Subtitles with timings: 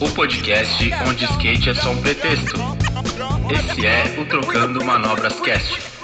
[0.00, 2.54] O podcast onde skate é só um pretexto.
[3.50, 5.94] Esse é o Trocando Manobras Cast.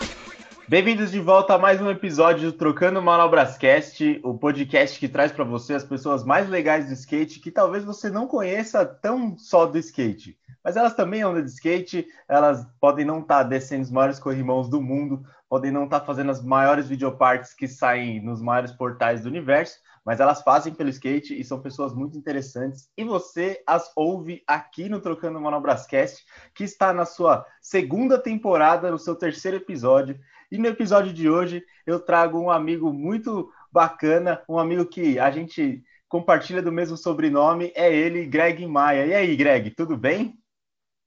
[0.68, 5.32] Bem-vindos de volta a mais um episódio do Trocando Manobras Cast, o podcast que traz
[5.32, 9.66] para você as pessoas mais legais do skate que talvez você não conheça tão só
[9.66, 10.38] do skate.
[10.62, 14.68] Mas elas também andam de skate, elas podem não estar tá descendo os maiores corrimãos
[14.68, 19.22] do mundo, podem não estar tá fazendo as maiores videopartes que saem nos maiores portais
[19.22, 22.88] do universo, mas elas fazem pelo skate e são pessoas muito interessantes.
[22.96, 26.24] E você as ouve aqui no Trocando Manobras Cast,
[26.54, 30.16] que está na sua segunda temporada, no seu terceiro episódio.
[30.52, 35.32] E no episódio de hoje eu trago um amigo muito bacana, um amigo que a
[35.32, 39.04] gente compartilha do mesmo sobrenome, é ele, Greg Maia.
[39.04, 40.38] E aí, Greg, tudo bem?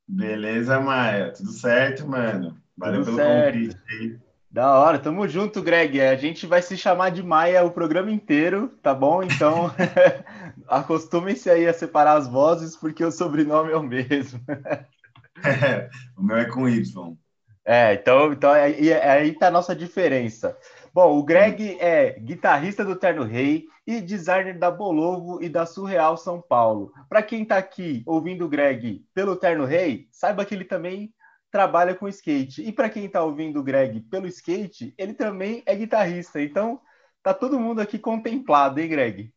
[0.05, 2.57] Beleza, Maia, tudo certo, mano.
[2.77, 3.53] Valeu tudo pelo certo.
[3.53, 4.22] convite.
[4.53, 5.99] Da hora, tamo junto, Greg.
[5.99, 9.23] A gente vai se chamar de Maia o programa inteiro, tá bom?
[9.23, 9.71] Então,
[10.69, 14.39] acostumem-se aí a separar as vozes, porque o sobrenome é o mesmo.
[16.15, 17.17] o meu é com Y.
[17.65, 20.55] É, então, então aí, aí tá a nossa diferença.
[20.93, 26.15] Bom, o Greg é guitarrista do Terno Rei e designer da Bolovo e da Surreal
[26.15, 26.93] São Paulo.
[27.09, 31.11] Para quem está aqui ouvindo o Greg pelo Terno Rei, saiba que ele também
[31.53, 32.63] trabalha com skate.
[32.63, 36.41] E para quem está ouvindo o Greg pelo skate, ele também é guitarrista.
[36.41, 36.81] Então,
[37.21, 39.31] tá todo mundo aqui contemplado, hein, Greg?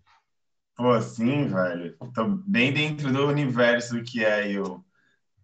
[0.74, 1.94] Pô, sim, velho.
[2.14, 4.82] Tô bem dentro do universo que é eu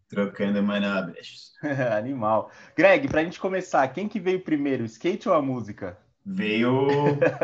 [0.08, 1.52] trocando manobras.
[1.94, 2.50] Animal.
[2.74, 5.98] Greg, para a gente começar, quem que veio primeiro, o skate ou a música?
[6.24, 6.88] Veio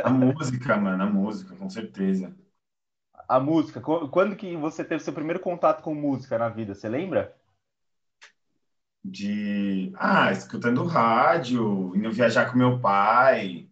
[0.05, 2.35] a música, mano, a música, com certeza.
[3.29, 3.79] A música.
[3.79, 6.75] Quando que você teve seu primeiro contato com música na vida?
[6.75, 7.38] Você lembra?
[9.05, 9.93] De.
[9.97, 13.69] Ah, escutando rádio, indo viajar com meu pai.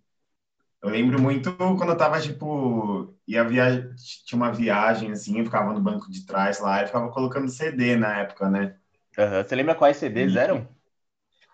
[0.82, 3.92] Eu lembro muito quando eu tava, tipo, ia via...
[4.24, 7.96] tinha uma viagem, assim, eu ficava no banco de trás lá e ficava colocando CD
[7.96, 8.76] na época, né?
[9.18, 9.42] Uhum.
[9.42, 10.38] Você lembra quais CDs e...
[10.38, 10.68] eram?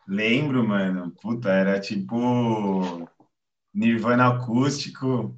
[0.06, 1.12] Lembro, mano.
[1.22, 3.08] Puta, era tipo
[3.72, 5.34] Nirvana acústico.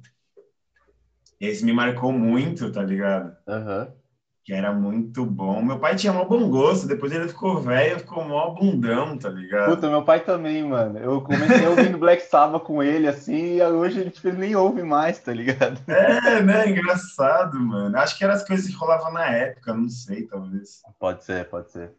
[1.39, 3.35] Esse me marcou muito, tá ligado?
[3.47, 4.04] Uhum.
[4.45, 5.59] Que era muito bom.
[5.63, 9.73] Meu pai tinha mó bom gosto, depois ele ficou velho, ficou mó bundão, tá ligado?
[9.73, 10.99] Puta, meu pai também, mano.
[10.99, 15.17] Eu comecei ouvindo Black Sabbath com ele, assim, e hoje ele tipo, nem ouve mais,
[15.17, 15.81] tá ligado?
[15.87, 16.69] É, né?
[16.69, 17.97] Engraçado, mano.
[17.97, 20.83] Acho que eram as coisas que rolavam na época, não sei, talvez.
[20.99, 21.91] Pode ser, pode ser.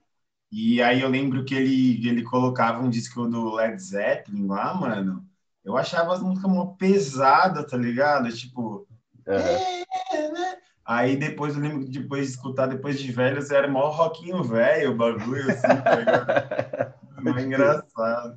[0.52, 5.26] E aí eu lembro que ele, ele colocava um disco do Led Zeppelin lá, mano.
[5.64, 8.32] Eu achava as músicas mó pesada, tá ligado?
[8.32, 8.86] Tipo.
[9.26, 9.34] Uhum.
[9.34, 10.56] É, né?
[10.86, 14.92] Aí depois eu lembro que depois de escutar, depois de velhos, era mó rockinho velho,
[14.92, 16.94] o bagulho, assim, tá
[17.42, 18.36] engraçado.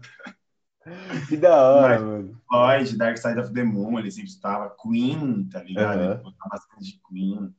[1.27, 2.41] Que da hora, Mas, mano.
[2.49, 4.75] Floyd, Dark Side of the Moon, ele sempre estava.
[4.81, 5.99] Queen, tá ligado?
[5.99, 6.05] Uhum.
[6.05, 7.53] Ele botava bastante de Queen.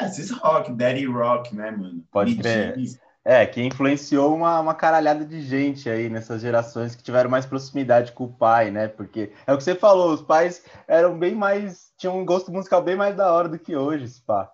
[0.00, 2.04] É, esses rock, Daddy Rock, né, mano?
[2.10, 2.76] Pode crer.
[3.24, 8.10] É, que influenciou uma, uma caralhada de gente aí nessas gerações que tiveram mais proximidade
[8.12, 8.88] com o pai, né?
[8.88, 11.92] Porque é o que você falou, os pais eram bem mais.
[11.96, 14.50] tinham um gosto musical bem mais da hora do que hoje, pá.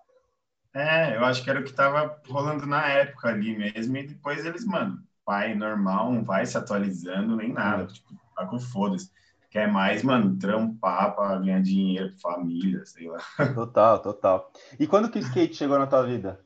[0.73, 4.45] É, eu acho que era o que tava rolando na época ali mesmo, e depois
[4.45, 9.11] eles, mano, pai normal, não vai se atualizando nem nada, tipo, tá com foda-se.
[9.49, 13.17] Quer mais, mano, trampar pra ganhar dinheiro, família, sei lá.
[13.55, 14.51] Total, total.
[14.79, 16.39] E quando que o skate chegou na tua vida?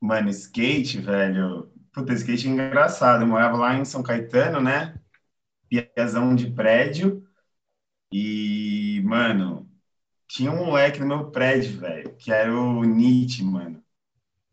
[0.00, 1.70] Mano, skate, velho.
[1.92, 3.22] Puta, skate é engraçado.
[3.22, 4.98] Eu morava lá em São Caetano, né?
[5.68, 7.26] Piazão de prédio.
[8.12, 9.68] E, mano,
[10.28, 13.82] tinha um moleque no meu prédio, velho, que era o Nietzsche, mano.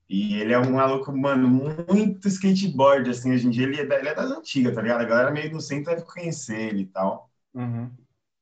[0.09, 4.09] E ele é um maluco, mano, muito skateboard, assim, hoje em dia ele é, ele
[4.09, 5.01] é das antigas, tá ligado?
[5.01, 7.31] A galera meio do centro deve conhecer ele e tal.
[7.53, 7.89] Uhum.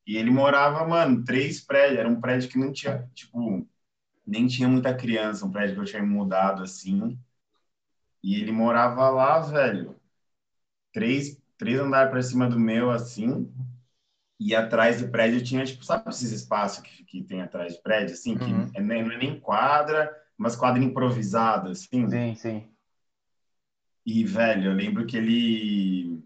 [0.05, 3.65] E ele morava, mano, três prédios, era um prédio que não tinha, tipo,
[4.31, 7.19] nem tinha muita criança, um prédio que eu tinha mudado assim.
[8.23, 9.95] E ele morava lá, velho.
[10.93, 13.51] Três, três andares para cima do meu, assim.
[14.39, 18.13] E atrás do prédio tinha, tipo, sabe esses espaços que, que tem atrás de prédio,
[18.13, 18.37] assim?
[18.37, 18.71] Que Uhum.
[18.73, 22.07] é, nem- não é nem quadra, mas quadra improvisada, assim.
[22.09, 22.75] Sim, sim.
[24.05, 26.23] E, velho, eu lembro que ele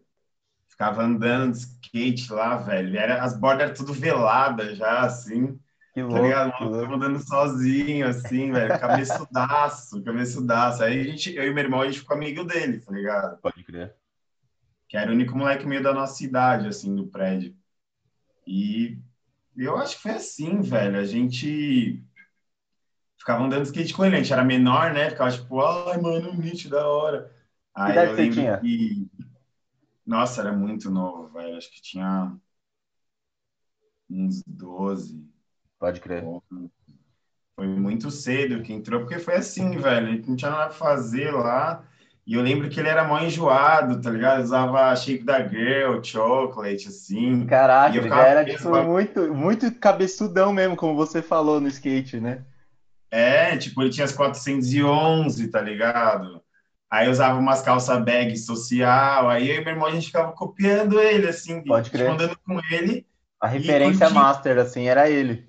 [0.69, 2.97] ficava andando de skate lá, velho.
[2.97, 5.59] Era, as bordas eram tudo veladas já, assim.
[5.95, 6.51] Que Tá louco, ligado?
[6.57, 6.93] que O maluco louco.
[6.93, 8.79] andando sozinho, assim, velho.
[8.79, 10.83] Cabeçudaço, cabeçudaço.
[10.83, 13.37] Aí a gente, eu e meu irmão, a gente ficou amigo dele, tá ligado?
[13.41, 13.95] Pode crer.
[14.89, 17.55] Que era o único moleque meio da nossa idade, assim, do prédio.
[18.45, 18.99] E
[19.55, 20.99] eu acho que foi assim, velho.
[20.99, 22.03] A gente
[23.17, 24.17] ficava andando de skate com ele.
[24.17, 25.09] A gente era menor, né?
[25.09, 27.33] Ficava tipo, ai, mano, Nietzsche, da hora.
[27.73, 28.57] Aí idade eu lembro tinha?
[28.59, 29.07] que
[30.05, 31.57] Nossa, era muito novo, velho.
[31.57, 32.37] Acho que tinha
[34.09, 35.34] uns 12.
[35.85, 36.23] Pode crer.
[37.55, 40.07] Foi muito cedo que entrou, porque foi assim, velho.
[40.07, 41.83] Ele não tinha nada pra fazer lá.
[42.25, 44.41] E eu lembro que ele era mó enjoado, tá ligado?
[44.41, 47.45] Usava shape da girl, chocolate, assim.
[47.45, 52.43] Caraca, ele era tipo, muito, muito cabeçudão mesmo, como você falou no skate, né?
[53.11, 56.41] É, tipo, ele tinha as 411, tá ligado?
[56.89, 60.99] Aí usava umas calças bag social, aí eu e meu irmão a gente ficava copiando
[60.99, 62.09] ele, assim, Pode crer.
[62.09, 63.05] andando com ele.
[63.39, 65.47] A referência master, assim, era ele.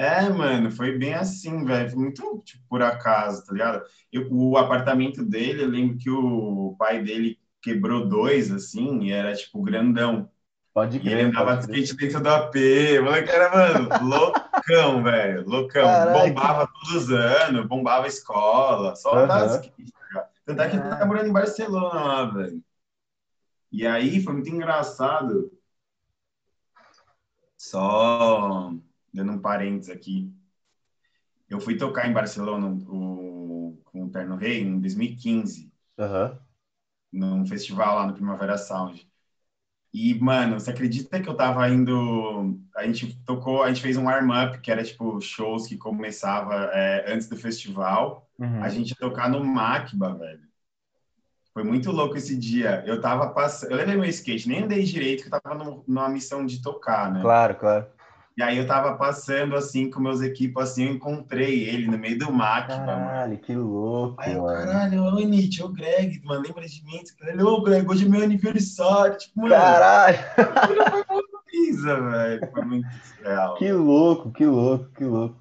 [0.00, 1.90] É, mano, foi bem assim, velho.
[1.90, 3.84] Foi muito tipo, por acaso, tá ligado?
[4.12, 9.34] Eu, o apartamento dele, eu lembro que o pai dele quebrou dois, assim, e era
[9.34, 10.30] tipo grandão.
[10.72, 11.10] Pode crer.
[11.12, 12.98] E ele andava de skate dentro do AP.
[13.00, 15.44] O moleque era, mano, loucão, velho.
[15.48, 15.82] Loucão.
[15.84, 16.12] Caraca.
[16.12, 19.24] Bombava todos os anos, bombava a escola, só Uhum.
[19.24, 20.30] andava de skate, cara.
[20.46, 21.06] Tanto é que ele tá Caraca.
[21.06, 22.62] morando em Barcelona lá, velho.
[23.72, 25.50] E aí foi muito engraçado.
[27.56, 28.72] Só
[29.12, 30.32] dando um parênteses aqui.
[31.48, 36.38] Eu fui tocar em Barcelona o, com o Terno Rei em 2015 Aham.
[37.12, 39.06] num festival lá no Primavera Sound.
[39.92, 42.58] E, mano, você acredita que eu tava indo.
[42.76, 47.12] A gente tocou, a gente fez um warm-up, que era tipo shows que começava é,
[47.12, 48.28] antes do festival.
[48.38, 48.62] Uhum.
[48.62, 50.46] A gente ia tocar no Macba, velho.
[51.52, 52.84] Foi muito louco esse dia.
[52.86, 53.72] Eu tava passando.
[53.72, 57.12] Eu levei meu skate, nem andei direito, que eu tava no- numa missão de tocar,
[57.12, 57.20] né?
[57.22, 57.86] Claro, claro.
[58.38, 62.16] E aí eu tava passando assim com meus equipos assim, eu encontrei ele no meio
[62.16, 62.68] do mano.
[62.68, 64.64] Caralho, que louco, Aí eu, mano.
[64.64, 67.00] caralho, oi, Nietzsche, ô Greg, mano, lembra de mim?
[67.22, 69.18] Ele, ô Greg, hoje é meu aniversário.
[69.18, 70.18] Tipo, mano, Caralho,
[71.50, 72.50] pisa, velho.
[72.52, 72.86] Foi muito
[73.24, 73.54] real.
[73.56, 75.36] que louco, que louco, que louco.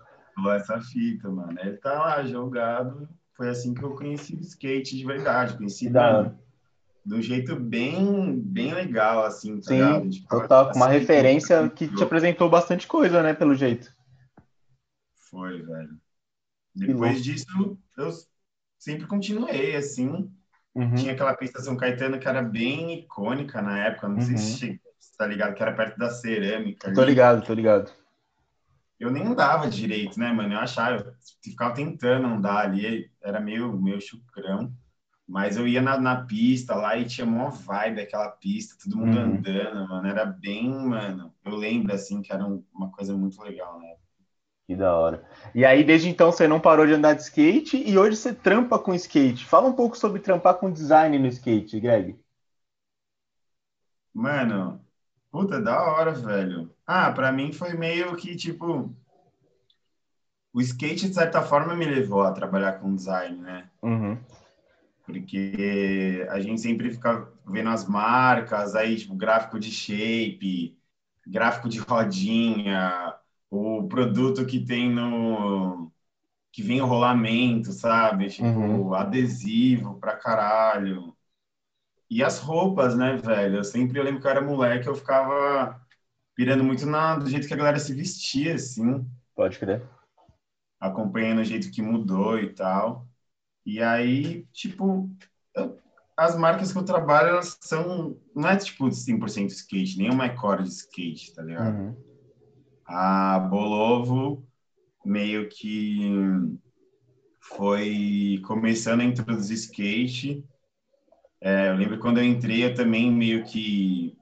[0.56, 1.56] Essa fita, mano.
[1.62, 3.08] Ele tá lá jogado.
[3.36, 5.56] Foi assim que eu conheci o skate de verdade.
[5.56, 6.36] Conheci, mano,
[7.08, 10.10] de um jeito bem, bem legal, assim, tá Sim, ligado?
[10.10, 13.96] Tipo, total, com uma assim, referência que te apresentou bastante coisa, né, pelo jeito.
[15.30, 15.98] Foi, velho.
[16.76, 17.46] Depois disso,
[17.98, 18.12] eu
[18.78, 20.30] sempre continuei, assim.
[20.76, 20.96] Uhum.
[20.96, 24.10] Tinha aquela pista São Caetano que era bem icônica na época.
[24.10, 24.38] Não sei Uhum.
[24.38, 26.94] se você tá ligado, que era perto da cerâmica.
[26.94, 27.12] Tô ali.
[27.12, 27.90] ligado, tô ligado.
[29.00, 30.54] Eu nem andava direito, né, mano?
[30.54, 34.74] Eu achava, eu ficava tentando andar ali, era meio, meio chucrão.
[35.28, 39.18] Mas eu ia na, na pista lá e tinha mó vibe aquela pista, todo mundo
[39.18, 39.24] Uhum.
[39.38, 40.08] andando, mano.
[40.08, 41.34] Era bem, mano.
[41.44, 43.96] Eu lembro, assim, que era um- uma coisa muito legal, né?
[44.66, 45.24] Que da hora.
[45.56, 48.78] E aí, desde então, você não parou de andar de skate e hoje você trampa
[48.80, 49.46] com skate.
[49.46, 52.18] Fala um pouco sobre trampar com design no skate, Greg.
[54.14, 54.82] Mano,
[55.32, 56.70] puta, da hora, velho.
[56.86, 58.94] Ah, pra mim foi meio que, tipo...
[60.54, 63.70] O skate, de certa forma, me levou a trabalhar com design, né?
[63.82, 64.18] Uhum.
[65.08, 70.78] Porque a gente sempre fica vendo as marcas, aí, tipo, gráfico de shape,
[71.28, 73.16] gráfico de rodinha,
[73.52, 75.92] o produto que tem no.
[76.54, 78.30] que vem o rolamento, sabe?
[78.30, 78.96] Tipo, Uhum.
[78.96, 81.16] adesivo pra caralho.
[82.10, 83.58] E as roupas, né, velho?
[83.58, 85.80] Eu sempre eu lembro que eu era moleque, eu ficava
[86.36, 89.06] pirando muito na, do jeito que a galera se vestia, assim
[89.36, 89.88] Pode crer.
[90.80, 93.08] acompanhando o jeito que mudou e tal.
[93.68, 95.10] E aí, tipo,
[95.54, 95.78] eu-
[96.16, 100.64] as marcas que eu trabalho, elas são, não é tipo 100% skate, nem uma core
[100.64, 101.78] de skate, tá ligado?
[101.78, 101.96] Uhum.
[102.86, 104.48] A Bolovo
[105.06, 106.10] meio que
[107.42, 110.46] foi começando a introduzir skate.
[111.42, 114.16] É, eu lembro quando eu entrei, eu também meio que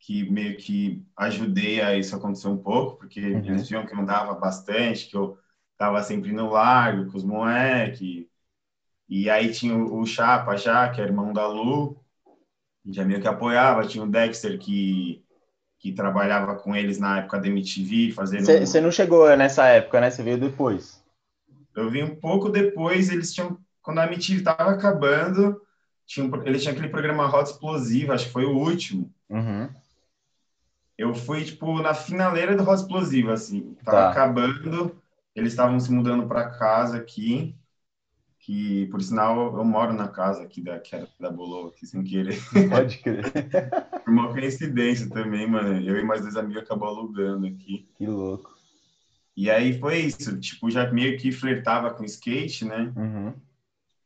[0.00, 3.38] que meio que ajudei a isso acontecer um pouco, porque Uhum.
[3.46, 5.38] eles viam que eu andava bastante, que eu
[5.78, 8.26] tava sempre no largo com os moleques.
[9.08, 11.96] E aí tinha o, o Chapa já, que é irmão da Lu,
[12.86, 13.86] já meio que apoiava.
[13.86, 15.22] Tinha o Dexter que
[15.78, 20.00] que trabalhava com eles na época da MTV, fazendo um Você não chegou nessa época,
[20.00, 20.10] né?
[20.12, 21.02] Você veio depois.
[21.74, 25.60] eu vi um pouco depois, eles tinham, quando a MTV estava acabando,
[26.06, 29.12] tinha um, eles tinham aquele programa Hot Explosivo, acho que foi o último.
[29.28, 29.68] Uhum.
[30.96, 33.74] Eu fui, tipo, na finaleira do Hot Explosivo, assim.
[33.84, 34.10] Tava Tá.
[34.10, 34.96] acabando,
[35.34, 37.56] eles estavam se mudando para casa aqui,
[38.42, 42.02] que, por sinal, eu moro na casa aqui da, que era da Bolô, aqui, sem
[42.02, 42.36] querer.
[42.68, 43.30] Pode crer.
[44.04, 45.80] Por uma coincidência também, mano.
[45.80, 47.88] Eu e mais dois amigos acabou alugando aqui.
[47.94, 48.52] Que louco.
[49.36, 52.92] E aí foi isso, tipo, já meio que flertava com skate, né?
[52.96, 53.32] Uhum.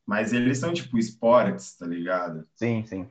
[0.07, 2.47] Mas eles são, tipo, esportes, tá ligado?
[2.55, 3.09] Sim, sim.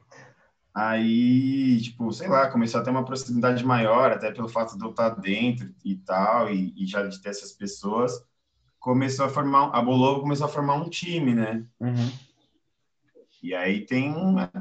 [0.74, 4.92] Aí, tipo, sei lá, começou a ter uma proximidade maior, até pelo fato de eu
[4.92, 8.14] estar dentro e tal, e, e já de ter essas pessoas,
[8.86, 11.66] começou a formar, a Bolovo começou a formar um time, né?
[11.80, 12.12] Uhum.
[13.42, 14.14] E aí tem,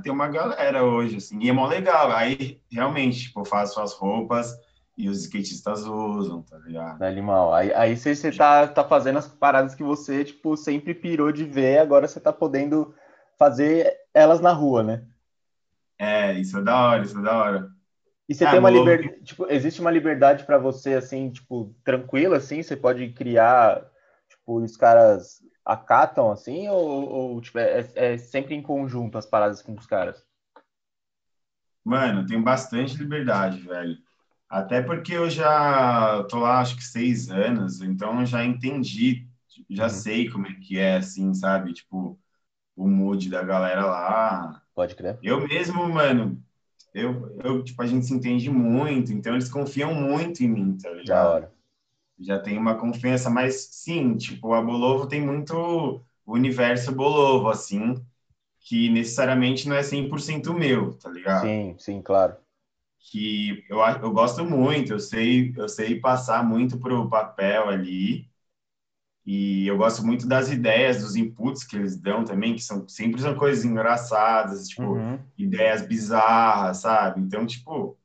[0.03, 2.11] tem uma galera hoje, assim, e é mó legal.
[2.11, 4.51] Aí, realmente, tipo, eu faço as roupas
[4.97, 7.03] e os skatistas usam, tá ligado?
[7.03, 7.53] Animal.
[7.53, 11.45] Aí, aí você, você tá, tá fazendo as paradas que você, tipo, sempre pirou de
[11.45, 12.95] ver, agora você tá podendo
[13.39, 15.05] fazer elas na rua, né?
[15.99, 17.71] É, isso é da hora, isso é da hora.
[18.27, 22.39] E você é, tem uma liberdade, tipo, existe uma liberdade para você, assim, tipo, tranquila,
[22.39, 23.93] assim, você pode criar,
[24.45, 29.63] tipo, os caras acatam assim ou, ou tipo, é, é, sempre em conjunto as paradas
[29.63, 30.23] com os caras?
[31.83, 33.97] Mano, tenho bastante liberdade, velho.
[34.49, 39.27] Até porque eu já tô lá, acho que seis anos, então já entendi,
[39.69, 39.89] já uhum.
[39.89, 41.73] sei como é que é, assim, sabe?
[41.73, 42.19] Tipo,
[42.77, 44.63] o mood da galera lá.
[44.75, 45.19] Pode crer.
[45.23, 46.43] Eu mesmo, mano,
[46.95, 50.91] eu, eu, tipo, a gente se entende muito, então eles confiam muito em mim, tá
[50.91, 51.07] ligado?
[51.07, 51.54] Da hora
[52.19, 57.95] já tem uma confiança, mas sim, tipo, a Bolovo tem muito o universo Bolovo, assim,
[58.61, 61.43] que necessariamente não é 100% meu, tá ligado?
[61.43, 62.37] Sim, sim, claro.
[62.99, 68.29] Que eu, eu gosto muito, eu sei, eu sei passar muito pro papel ali,
[69.27, 73.21] e eu gosto muito das ideias, dos inputs que eles dão também, que são sempre
[73.23, 75.19] são coisas engraçadas, tipo, uhum.
[75.39, 77.21] ideias bizarras, sabe?
[77.21, 77.97] Então, tipo,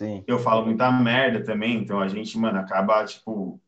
[0.00, 0.24] Sim.
[0.26, 3.60] Eu falo muita merda também, então a gente, mano, acaba, tipo.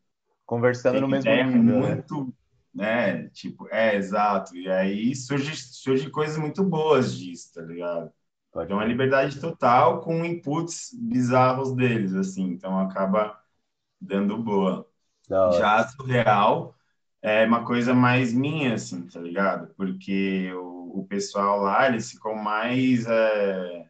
[0.47, 1.61] Conversando no mesmo nível.
[1.61, 1.79] Né?
[1.79, 2.33] muito,
[2.73, 3.13] né?
[3.13, 3.29] né?
[3.29, 4.57] Tipo, é, exato.
[4.57, 8.11] E aí surge, surge coisas muito boas disso, tá ligado?
[8.51, 12.45] Pode então é uma liberdade total com inputs bizarros deles, assim.
[12.45, 13.39] Então acaba
[14.01, 14.87] dando boa.
[15.29, 16.75] Já a surreal
[17.21, 19.71] é uma coisa mais minha, assim, tá ligado?
[19.75, 23.05] Porque o, o pessoal lá, eles ficam mais.
[23.05, 23.85] É,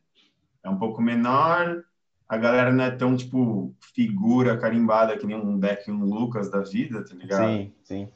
[0.61, 1.81] é um pouco menor
[2.27, 6.49] a galera não é tão, tipo, figura carimbada que nem um Beck e um Lucas
[6.49, 7.47] da vida, tá ligado?
[7.47, 8.09] Sim, sim.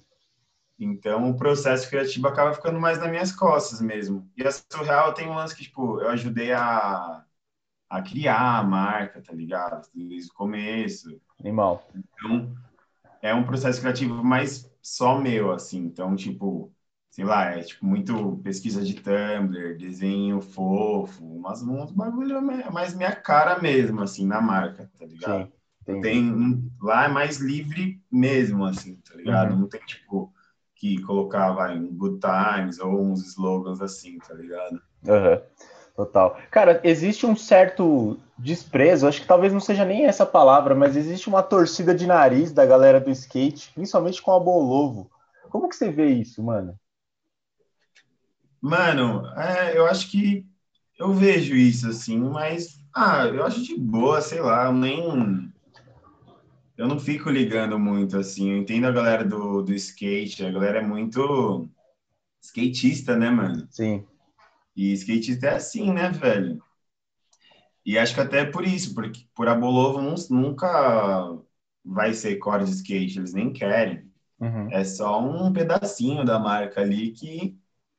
[0.79, 4.29] Então, o processo criativo acaba ficando mais nas minhas costas mesmo.
[4.37, 7.23] E a Surreal tem um lance que, tipo, eu ajudei a,
[7.89, 9.87] a criar a marca, tá ligado?
[9.93, 11.19] Desde o começo.
[11.39, 11.83] Animal.
[11.95, 12.55] Então,
[13.21, 15.79] é um processo criativo mais só meu, assim.
[15.79, 16.71] Então, tipo,
[17.17, 22.39] sei lá, é tipo muito pesquisa de Tumblr, desenho fofo, umas, uns bagulho
[22.71, 25.51] mais minha cara mesmo, assim, na marca, tá ligado?
[25.83, 29.53] Sim, tem, lá é mais livre mesmo, assim, tá ligado?
[29.53, 29.61] Uhum.
[29.61, 30.31] Não tem, tipo,
[30.75, 34.79] que colocar, vai, um Good Times ou uns slogans assim, tá ligado?
[35.07, 35.41] Uhum.
[35.95, 36.37] Total.
[36.51, 41.27] Cara, existe um certo desprezo, acho que talvez não seja nem essa palavra, mas existe
[41.27, 45.09] uma torcida de nariz da galera do skate, principalmente com a Bolovo.
[45.49, 46.77] Como que você vê isso, mano?
[48.61, 50.45] Mano, é, eu acho que
[50.97, 55.51] eu vejo isso assim, mas ah, eu acho de boa, sei lá, eu nem
[56.77, 58.51] eu não fico ligando muito assim.
[58.51, 61.67] Eu entendo a galera do, do skate, a galera é muito
[62.41, 63.67] skatista, né, mano?
[63.71, 64.05] Sim.
[64.75, 66.61] E skatista é assim, né, velho?
[67.83, 71.35] E acho que até por isso, porque por Abolovo nunca
[71.83, 74.11] vai ser core de skate, eles nem querem.
[74.39, 74.69] Uhum.
[74.71, 77.57] É só um pedacinho da marca ali que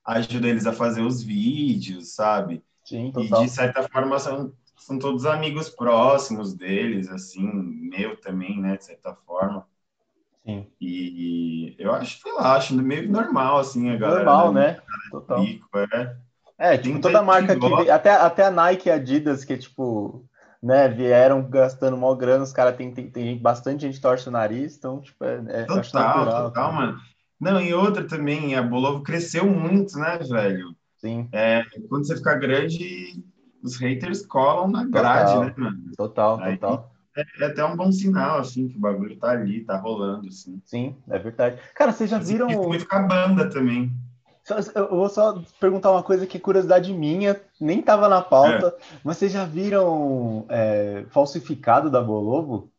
[0.09, 2.65] ajuda eles a fazer os vídeos, sabe?
[2.85, 3.43] Sim, total.
[3.43, 8.85] E de certa forma são, são todos amigos próximos deles, assim, meu também, né, de
[8.85, 9.67] certa forma.
[10.45, 10.67] Sim.
[10.81, 14.25] E, eu acho, sei lá, acho meio normal, assim, a galera.
[14.25, 14.79] Normal, né?
[15.11, 15.45] Total.
[15.45, 16.17] Pico, é.
[16.57, 20.25] é, tipo, toda marca que, até, até a Nike e a Adidas, que, tipo,
[20.63, 24.75] né, vieram gastando mó grana, os caras tem, tem, tem bastante gente torce o nariz,
[24.75, 26.99] então, tipo, é, é total, natural, total, mano.
[27.41, 30.75] Não, e outra também, a Bolovo cresceu muito, né, velho?
[30.97, 31.29] Sim.
[31.33, 33.23] É, quando você fica grande,
[33.63, 35.93] os haters colam na grade, total, né, mano?
[35.97, 36.93] Total, Aí, total.
[37.17, 40.61] É, é, até um bom sinal, assim, que o bagulho tá ali, tá rolando, assim.
[40.65, 41.61] Sim, é verdade.
[41.75, 42.49] Cara, vocês já viram...
[42.49, 43.93] Isso muito com a banda também.
[44.75, 48.99] Eu vou só perguntar uma coisa que curiosidade minha, nem tava na pauta, é.
[49.05, 52.71] mas vocês já viram é, falsificado da Bolovo?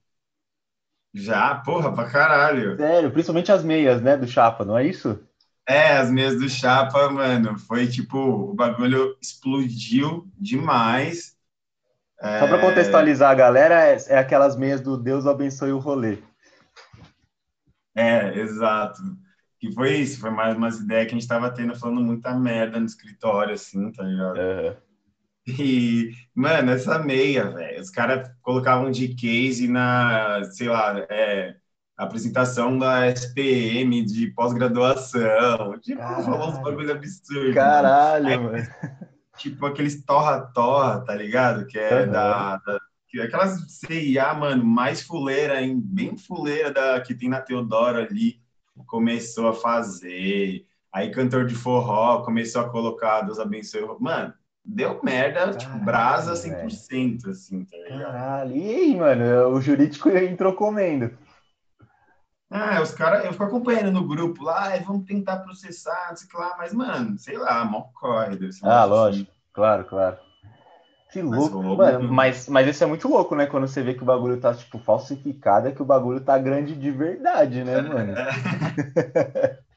[1.14, 2.78] Já, porra, pra caralho.
[2.78, 5.20] Sério, principalmente as meias, né, do Chapa, não é isso?
[5.68, 11.38] É, as meias do Chapa, mano, foi tipo, o bagulho explodiu demais.
[12.20, 16.18] Só para contextualizar a galera, é, é, aquelas meias do Deus abençoe o rolê.
[17.96, 19.02] É, exato.
[19.60, 22.80] Que foi isso, foi mais umas ideias que a gente tava tendo, falando muita merda
[22.80, 24.38] no escritório, assim, tá ligado?
[24.38, 24.89] Uhum.
[25.58, 31.56] E, mano, essa meia, velho, os caras colocavam de case na, sei lá, é,
[31.98, 35.80] apresentação da SPM de pós-graduação.
[35.82, 37.54] Tipo, falou uns bagulho absurdo.
[37.54, 38.68] Caralho, Aí, mano.
[39.38, 41.66] Tipo, aqueles torra-torra, tá ligado?
[41.66, 42.12] Que é uhum.
[42.12, 42.80] da, da
[43.24, 48.40] aquelas CIA, mano, mais fuleira, bem fuleira da que tem na Teodoro ali,
[48.86, 50.66] começou a fazer.
[50.94, 53.82] Aí cantor de forró começou a colocar Deus abençoe.
[54.00, 58.12] Mano, deu merda, tipo, Caralho, brasa 100%, assim, tá ligado?
[58.12, 58.56] Caralho.
[58.56, 61.18] E aí, mano, o jurídico entrou comendo.
[62.52, 66.56] Ah, os caras, eu fico acompanhando no grupo lá, "Ai, vamos tentar processar, sei lá,
[66.58, 69.32] mas, mano, sei lá, mó corre, deve ser Ah, lógico.
[69.54, 70.18] Claro, claro.
[71.12, 71.56] Que Mas louco.
[71.62, 73.46] rolou Mano, mas, mas isso é muito louco, né?
[73.46, 76.76] Quando você vê que o bagulho tá, tipo, falsificado, é que o bagulho tá grande
[76.76, 78.14] de verdade, né, mano?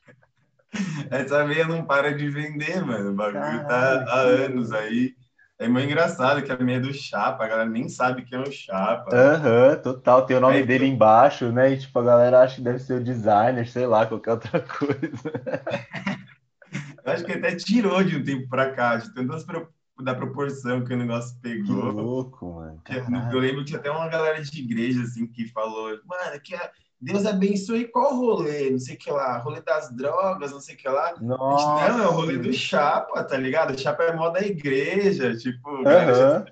[1.10, 3.10] Essa meia não para de vender, mano.
[3.10, 5.14] O bagulho Caralho, tá há que anos aí.
[5.58, 8.42] É meio engraçado que a meia é do Chapa, a galera nem sabe quem é
[8.42, 9.10] o Chapa.
[9.12, 10.26] Aham, total.
[10.26, 11.72] Tem o nome Aí, dele embaixo, né?
[11.72, 15.30] E, tipo, a galera acha que deve ser o designer, sei lá, qualquer outra coisa.
[17.04, 19.44] Eu acho que até tirou de um tempo pra cá, de tantas
[20.02, 21.92] da proporção que o negócio Que pegou.
[21.92, 22.80] louco, mano.
[22.84, 23.38] Que Eu Caralho.
[23.40, 26.70] lembro que tinha até uma galera de igreja assim que falou, mano, que a-
[27.02, 30.78] Deus abençoe qual rolê, não sei o que lá, rolê das drogas, não sei o
[30.78, 31.14] que lá.
[31.20, 31.88] Nossa.
[31.92, 33.74] não, é o rolê do Chapa, tá ligado?
[33.74, 36.44] O Chapa é mó da igreja, tipo, já Aham.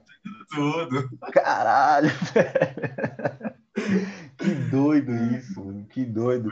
[0.53, 1.09] tudo.
[1.33, 3.55] Caralho, velho.
[4.37, 5.87] Que doido isso, mano.
[5.87, 6.51] Que doido.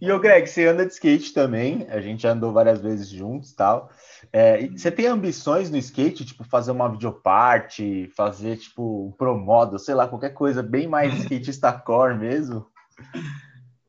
[0.00, 3.56] E o Greg, você anda de skate também, a gente andou várias vezes juntos e
[3.56, 3.90] tal.
[4.32, 9.94] É, você tem ambições no skate, tipo, fazer uma videoparte, fazer, tipo, um promodo, sei
[9.94, 12.66] lá, qualquer coisa bem mais skatista core mesmo?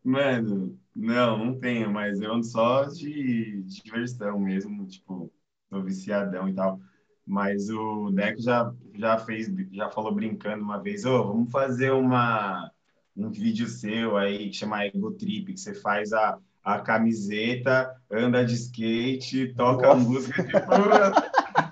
[0.04, 5.32] Mano, não, não tenho, mas eu ando só de, de diversão mesmo, tipo,
[5.70, 6.80] tô viciadão e tal.
[7.25, 12.72] Mas o Deco já, já fez, já falou brincando uma vez, ô, vamos fazer uma,
[13.18, 18.45] um vídeo seu aí que chama Ego Trip, que você faz a, a camiseta, anda
[18.45, 19.95] de skate, toca Nossa.
[19.95, 20.72] música, tipo,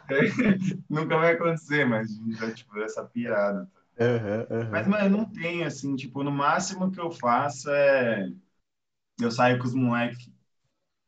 [0.89, 2.07] nunca vai acontecer, mas
[2.39, 3.69] já, tipo, essa pirada.
[3.99, 4.71] Aham, aham.
[4.71, 8.27] Mas, mano, eu não tenho, assim, tipo, no máximo que eu faço é.
[9.21, 10.29] Eu saio com os moleques,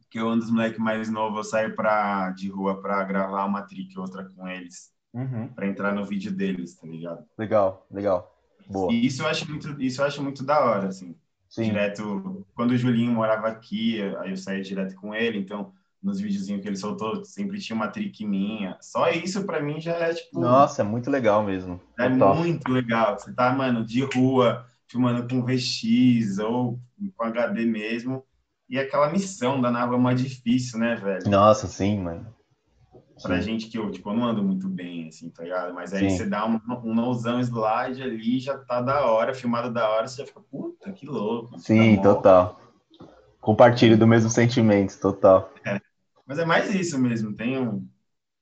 [0.09, 3.63] que eu ando os moleques mais novos, eu saio pra, de rua pra gravar uma
[3.63, 5.55] trick outra com eles, Uhum.
[5.55, 7.25] pra entrar no vídeo deles, tá ligado?
[7.37, 8.27] Legal, legal.
[8.67, 8.97] Boa.
[8.97, 11.15] E isso eu acho muito, isso eu acho muito da hora, assim.
[11.55, 11.63] Sim.
[11.69, 15.71] Direto, quando o Julinho morava aqui, aí eu saía direto com ele, então
[16.03, 18.77] nos videozinhos que ele soltou, sempre tinha uma trick minha.
[18.81, 20.37] Só isso pra mim já é, tipo.
[20.37, 21.79] Nossa, é muito legal mesmo.
[21.97, 22.35] É Total.
[22.35, 23.17] muito legal.
[23.17, 26.77] Você tá, mano, de rua, filmando com VX ou
[27.15, 28.21] com HD mesmo.
[28.69, 31.29] E aquela missão da nave é mais difícil, né, velho?
[31.29, 32.34] Nossa, sim, mano.
[33.21, 35.73] Pra gente que eu, tipo, eu não ando muito bem, assim, tá ligado?
[35.73, 36.17] Mas aí Sim.
[36.17, 40.21] você dá um, um nozão slide ali, já tá da hora, filmado da hora, você
[40.21, 41.57] já fica, puta, que louco.
[41.57, 42.61] Sim, Tá total.
[43.39, 45.53] Compartilho do mesmo sentimento, total.
[46.25, 47.87] Mas é mais isso mesmo, tem um...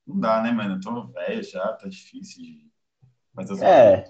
[0.06, 0.74] Não dá, né, mano?
[0.74, 2.66] Eu tô velho já, tá difícil de
[3.34, 4.04] fazer as É.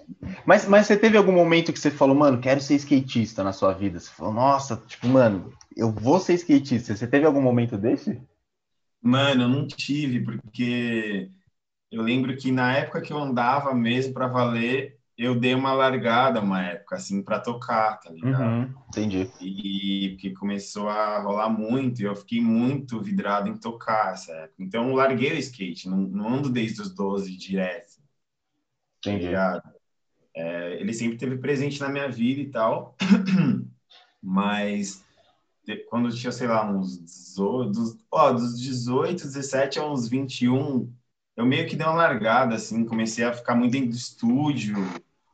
[0.45, 3.73] Mas, mas você teve algum momento que você falou, mano, quero ser skatista na sua
[3.73, 3.99] vida?
[3.99, 6.95] Você falou, nossa, tipo, mano, eu vou ser skatista.
[6.95, 8.21] Você teve algum momento desse?
[9.05, 11.29] Mano, eu não tive, porque
[11.91, 16.41] eu lembro que na época que eu andava mesmo pra valer, eu dei uma largada
[16.41, 18.51] uma época, assim, pra tocar, tá ligado?
[18.51, 19.31] Uhum, entendi.
[19.39, 24.63] E porque começou a rolar muito, e eu fiquei muito vidrado em tocar essa época.
[24.63, 28.01] Então eu larguei o skate, não, não ando desde os 12 direto,
[29.03, 29.27] tá Entendi.
[29.27, 29.61] ligado?
[30.35, 32.95] É, ele sempre teve presente na minha vida e tal,
[34.21, 35.04] mas
[35.89, 40.93] quando eu tinha, sei lá, uns 18, dos, ó, dos 18, 17 a uns 21,
[41.35, 44.75] eu meio que dei uma largada, assim, comecei a ficar muito dentro do estúdio.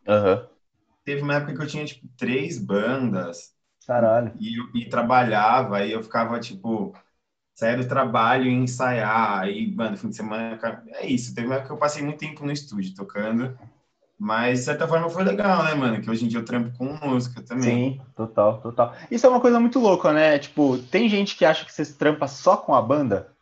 [0.07, 0.47] Aham.
[1.03, 4.33] Teve uma época que eu tinha, tipo, três bandas Caralho.
[4.39, 6.93] e, e trabalhava, aí eu ficava, tipo,
[7.55, 10.59] saía do trabalho e ensaiar, aí, mano, fim de semana,
[10.95, 11.35] é isso.
[11.35, 13.57] Teve uma época que eu passei muito tempo no estúdio tocando,
[14.23, 15.99] mas, de certa forma, foi legal, né, mano?
[15.99, 17.95] Que hoje em dia eu trampo com música também.
[17.95, 18.95] Sim, total, total.
[19.09, 20.37] Isso é uma coisa muito louca, né?
[20.37, 23.35] Tipo, tem gente que acha que você trampa só com a banda.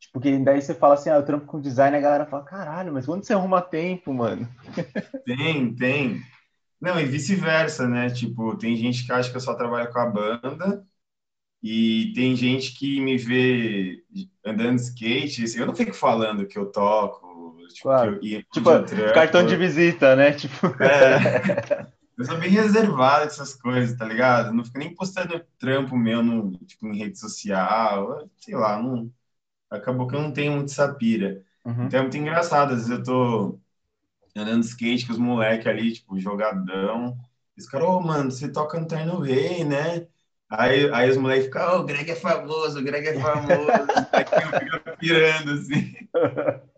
[0.00, 2.90] Tipo, que daí você fala assim, ah, eu trampo com design, a galera fala, caralho,
[2.90, 4.48] mas quando você arruma tempo, mano?
[5.26, 6.22] Tem, tem.
[6.80, 8.08] Não, e vice-versa, né?
[8.08, 10.86] Tipo, tem gente que acha que eu só trabalho com a banda
[11.62, 14.02] e tem gente que me vê
[14.42, 15.58] andando de skate.
[15.58, 17.26] eu não fico falando que eu toco,
[17.74, 18.16] tipo, Claro.
[18.16, 19.12] eu, e- Tipo, trampo.
[19.12, 20.32] cartão de visita, né?
[20.38, 21.86] Tipo, É.
[22.16, 24.52] Eu sou bem reservado com essas coisas, tá ligado?
[24.52, 29.10] Não fico nem postando trampo meu no, tipo, em rede social, sei lá, não...
[29.70, 31.42] acabou que eu não tenho muito essa pira.
[31.64, 31.86] Uhum.
[31.86, 33.60] Então é muito engraçado, às vezes eu tô
[34.36, 37.16] andando de skate com os moleques ali, tipo, jogadão.
[37.56, 40.06] Os caras, ô, mano, você toca no Terno Rei, né?
[40.50, 43.66] Aí, aí os moleques ficam, ô, o Greg é famoso, o Greg é famoso.
[44.12, 45.94] aí eu fico pirando, assim.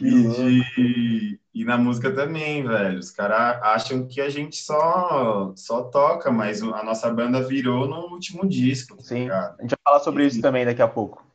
[0.00, 2.98] e, de, e na música também, velho.
[2.98, 8.12] Os caras acham que a gente só, só toca, mas a nossa banda virou no
[8.12, 8.96] último disco.
[8.96, 11.26] Tá Sim, a gente vai falar sobre e, isso também daqui a pouco.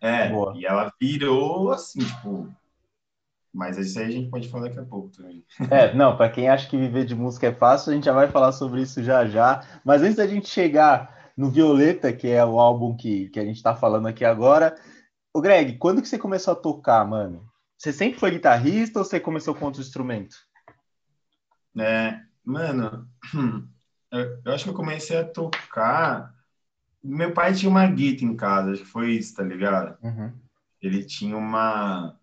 [0.00, 0.54] É, Boa.
[0.56, 2.48] e ela virou assim, tipo.
[3.52, 5.44] Mas isso aí a gente pode falar daqui a pouco também.
[5.70, 8.28] É, não, para quem acha que viver de música é fácil, a gente já vai
[8.28, 9.62] falar sobre isso já já.
[9.84, 13.56] Mas antes da gente chegar no Violeta, que é o álbum que, que a gente
[13.56, 14.76] está falando aqui agora,
[15.32, 17.48] o Greg, quando que você começou a tocar, mano?
[17.76, 20.36] Você sempre foi guitarrista ou você começou com outro instrumento?
[21.78, 23.08] É, mano,
[24.12, 26.34] eu acho que eu comecei a tocar.
[27.02, 29.96] Meu pai tinha uma guitarra em casa, acho que foi isso, tá ligado?
[30.02, 30.32] Uhum.
[30.82, 32.18] Ele tinha uma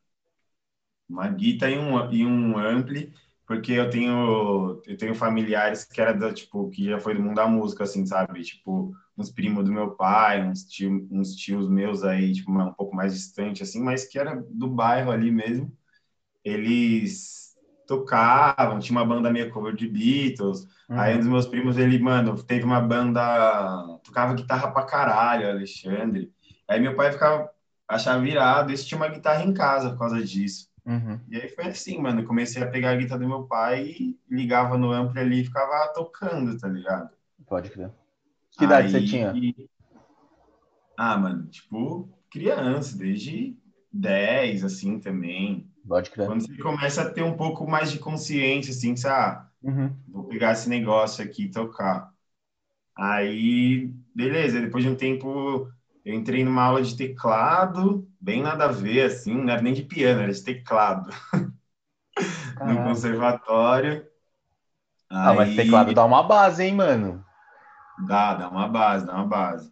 [1.10, 3.14] uma guitarra e um, e um ampli,
[3.46, 7.36] porque eu tenho eu tenho familiares que era da, tipo que já foi do mundo
[7.36, 8.44] da música assim, sabe?
[8.44, 12.96] Tipo, uns primos do meu pai, uns, tio, uns tios meus aí, tipo, um pouco
[12.96, 15.76] mais distante, assim, mas que era do bairro ali mesmo.
[16.44, 17.56] Eles
[17.88, 20.68] tocavam, tinha uma banda meio cover de Beatles.
[20.88, 21.00] Uhum.
[21.00, 26.32] Aí um dos meus primos, ele, mano, teve uma banda, tocava guitarra pra caralho, Alexandre.
[26.68, 27.50] Aí meu pai ficava,
[27.88, 30.70] achava virado, esse tinha uma guitarra em casa por causa disso.
[30.86, 31.20] Uhum.
[31.30, 34.78] E aí foi assim, mano, comecei a pegar a guitarra do meu pai e ligava
[34.78, 37.10] no ampli ali e ficava tocando, tá ligado?
[37.48, 37.92] Pode crer.
[38.58, 39.34] Que idade você tinha?
[40.98, 43.56] Ah, mano, tipo, criança, desde
[43.94, 45.70] 10, assim, também.
[45.88, 46.28] Pode crer.
[46.28, 49.96] Quando você começa a ter um pouco mais de consciência, assim, que ah, uhum.
[50.08, 52.12] vou pegar esse negócio aqui e tocar.
[52.96, 55.72] Aí, beleza, depois de um tempo,
[56.04, 59.84] eu entrei numa aula de teclado, bem nada a ver, assim, não era nem de
[59.84, 61.12] piano, era de teclado.
[62.66, 64.06] no conservatório.
[65.10, 65.38] Ah, Aí...
[65.38, 67.24] mas teclado dá uma base, hein, mano?
[68.06, 69.72] Dá, dá uma base, dá uma base.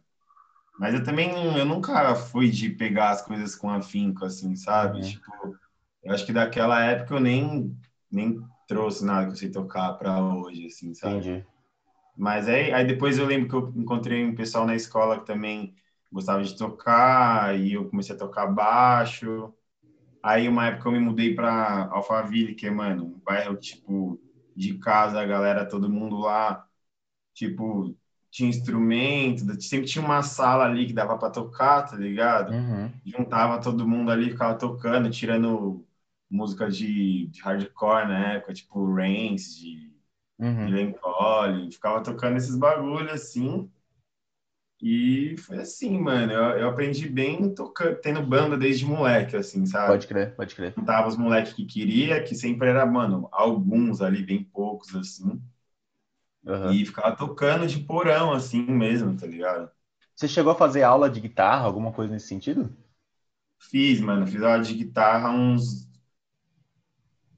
[0.79, 4.97] Mas eu também, eu nunca fui de pegar as coisas com afinco, assim, sabe?
[4.97, 5.03] Uhum.
[5.03, 5.57] Tipo,
[6.03, 7.77] eu acho que daquela época eu nem,
[8.11, 11.17] nem trouxe nada que eu sei tocar para hoje, assim, sabe?
[11.17, 11.45] Entendi.
[12.17, 15.75] Mas aí, aí depois eu lembro que eu encontrei um pessoal na escola que também
[16.11, 19.53] gostava de tocar, e eu comecei a tocar baixo.
[20.23, 24.19] Aí uma época eu me mudei para Alphaville, que é, mano, um bairro, tipo,
[24.55, 26.65] de casa, a galera, todo mundo lá,
[27.33, 27.95] tipo,
[28.35, 32.51] tinha instrumento, sempre tinha uma sala ali que dava para tocar, tá ligado?
[32.51, 32.91] Uhum.
[33.05, 35.85] Juntava todo mundo ali, ficava tocando, tirando
[36.29, 39.89] música de, de hardcore na época, tipo Rains, de,
[40.37, 40.65] uhum.
[40.65, 43.71] de Collins, ficava tocando esses bagulhos assim.
[44.81, 46.33] E foi assim, mano.
[46.33, 49.93] Eu, eu aprendi bem tocando, tendo banda desde moleque, assim, sabe?
[49.93, 50.73] Pode crer, pode crer.
[50.77, 55.41] Juntava os moleques que queria, que sempre era, mano, alguns ali, bem poucos, assim.
[56.45, 56.71] Uhum.
[56.71, 59.69] E ficava tocando de porão, assim mesmo, tá ligado?
[60.15, 62.69] Você chegou a fazer aula de guitarra, alguma coisa nesse sentido?
[63.59, 64.25] Fiz, mano.
[64.27, 65.85] Fiz aula de guitarra uns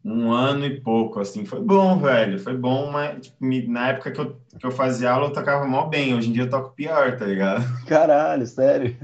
[0.04, 1.46] um ano e pouco, assim.
[1.46, 2.40] Foi bom, velho.
[2.40, 3.38] Foi bom, mas tipo,
[3.72, 6.16] na época que eu, que eu fazia aula, eu tocava mó bem.
[6.16, 7.64] Hoje em dia eu toco pior, tá ligado?
[7.86, 8.98] Caralho, sério?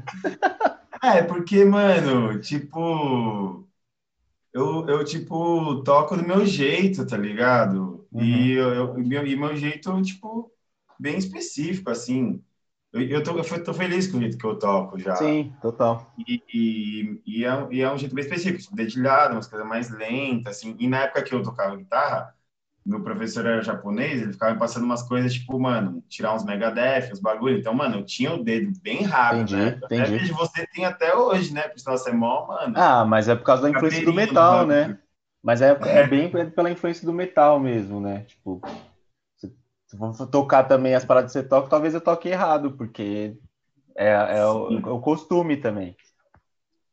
[1.02, 3.68] é, porque, mano, tipo...
[4.54, 7.93] Eu, eu, tipo, toco do meu jeito, tá ligado?
[8.14, 8.24] Uhum.
[8.26, 10.52] E, eu, eu, e meu jeito, tipo,
[11.00, 12.44] bem específico, assim.
[12.92, 15.18] Eu, eu, tô, eu tô feliz com o jeito que eu toco já.
[15.18, 16.14] Sim, total.
[16.28, 19.90] E, e, e, é, e é um jeito bem específico, tipo, dedilhado, umas coisas mais
[19.90, 20.76] lentas, assim.
[20.80, 22.34] E na época que eu tocava guitarra,
[22.86, 27.12] meu professor era japonês, ele ficava me passando umas coisas, tipo, mano, tirar uns Megadeth,
[27.12, 27.58] uns bagulho.
[27.58, 29.80] Então, mano, eu tinha o dedo bem rápido, entendi, né?
[29.86, 30.18] Entendi.
[30.18, 31.64] Até você tem até hoje, né?
[31.64, 32.76] Porque senão você é mó, mano.
[32.76, 34.98] Ah, mas é por causa da influência do metal, né?
[35.44, 38.22] Mas é, é bem pela influência do metal mesmo, né?
[38.22, 38.62] Tipo,
[39.36, 39.54] se,
[39.98, 43.38] for tocar também as paradas que você toca, talvez eu toque errado, porque
[43.94, 45.98] é, é, o, é o, costume também.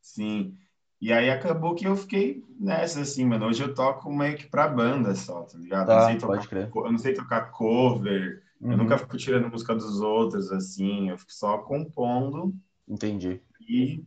[0.03, 0.57] Sim.
[1.01, 3.47] E aí acabou que eu fiquei nessa, assim, mano.
[3.47, 5.87] Hoje eu toco meio que pra banda só, tá ligado?
[5.87, 6.71] Tá, não sei tocar, pode crer.
[6.75, 8.73] Eu não sei tocar cover, uhum.
[8.73, 11.09] eu nunca fico tirando música dos outros, assim.
[11.09, 12.53] Eu fico só compondo.
[12.89, 13.41] Entendi.
[13.61, 14.05] E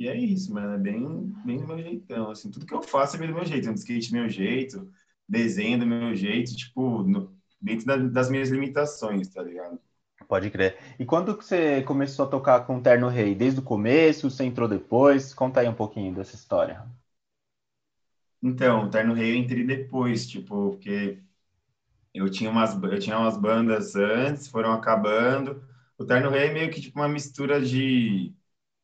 [0.00, 0.72] e é isso, mano.
[0.72, 2.30] É bem, bem do meu jeitão.
[2.30, 3.68] Assim, tudo que eu faço é bem do meu jeito.
[3.68, 4.90] Um skate do meu jeito,
[5.28, 9.78] desenho do meu jeito, tipo, no, dentro da, das minhas limitações, tá ligado?
[10.26, 10.78] Pode crer.
[10.98, 13.34] E quando você começou a tocar com o Terno Rei?
[13.34, 14.30] Desde o começo?
[14.30, 15.34] Você entrou depois?
[15.34, 16.82] Conta aí um pouquinho dessa história.
[18.42, 21.18] Então, o Terno Rei eu entrei depois, tipo, porque
[22.14, 25.62] eu tinha umas, eu tinha umas bandas antes, foram acabando.
[25.98, 28.34] O Terno Rei é meio que tipo uma mistura de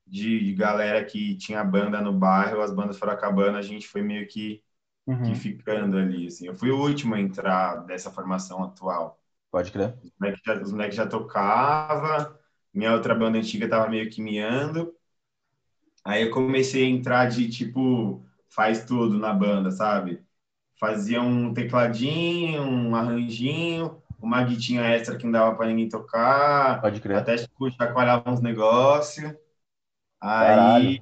[0.06, 4.26] de, galera que tinha banda no bairro, as bandas foram acabando, a gente foi meio
[4.28, 4.62] que,
[5.06, 5.24] uhum.
[5.24, 6.46] que ficando ali, assim.
[6.46, 9.20] Eu fui o último a entrar dessa formação atual.
[9.50, 9.96] Pode crer.
[10.02, 12.38] Os moleques já, os moleques já tocava,
[12.72, 14.94] minha outra banda antiga tava meio que miando,
[16.06, 20.22] Aí eu comecei a entrar de, tipo, faz tudo na banda, sabe?
[20.78, 26.80] Fazia um tecladinho, um arranjinho, uma guitinha extra que não dava para ninguém tocar.
[26.80, 27.16] Pode crer.
[27.16, 29.34] Até, tipo, chacoalhava uns negócios.
[30.20, 31.00] Aí...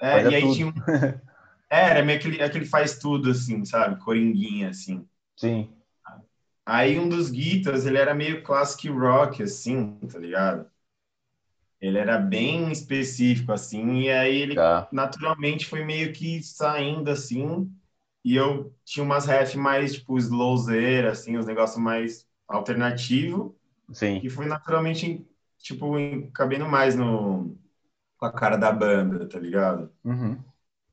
[0.00, 0.54] É, e aí tudo.
[0.54, 0.72] tinha um...
[1.68, 4.00] É, era meio aquele, aquele faz tudo, assim, sabe?
[4.04, 5.04] Coringuinha, assim.
[5.36, 5.68] Sim.
[6.64, 10.70] Aí um dos guitas, ele era meio classic rock, assim, tá ligado?
[11.80, 14.88] Ele era bem específico, assim, e aí ele Tá.
[14.90, 17.70] naturalmente foi meio que saindo, assim,
[18.24, 23.56] e eu tinha umas ref mais, tipo, slowzeira, assim, os negócios mais alternativo,
[23.92, 24.20] Sim.
[24.20, 25.24] que foi naturalmente,
[25.58, 25.92] tipo,
[26.32, 27.56] cabendo mais no,
[28.18, 29.90] com a cara da banda, tá ligado?
[30.04, 30.38] Uhum.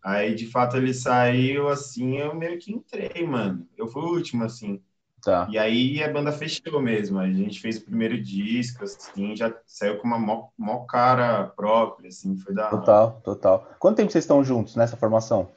[0.04, 3.68] Aí, de fato, ele saiu, assim, eu meio que entrei, mano.
[3.78, 4.82] Eu fui o último, assim.
[5.22, 5.48] Tá.
[5.50, 7.18] E aí a banda fechou mesmo.
[7.18, 12.10] A gente fez o primeiro disco, assim, já saiu com uma mó, mó cara própria,
[12.10, 12.70] assim, foi da.
[12.70, 13.68] Total, total.
[13.80, 15.50] Quanto tempo vocês estão juntos nessa formação?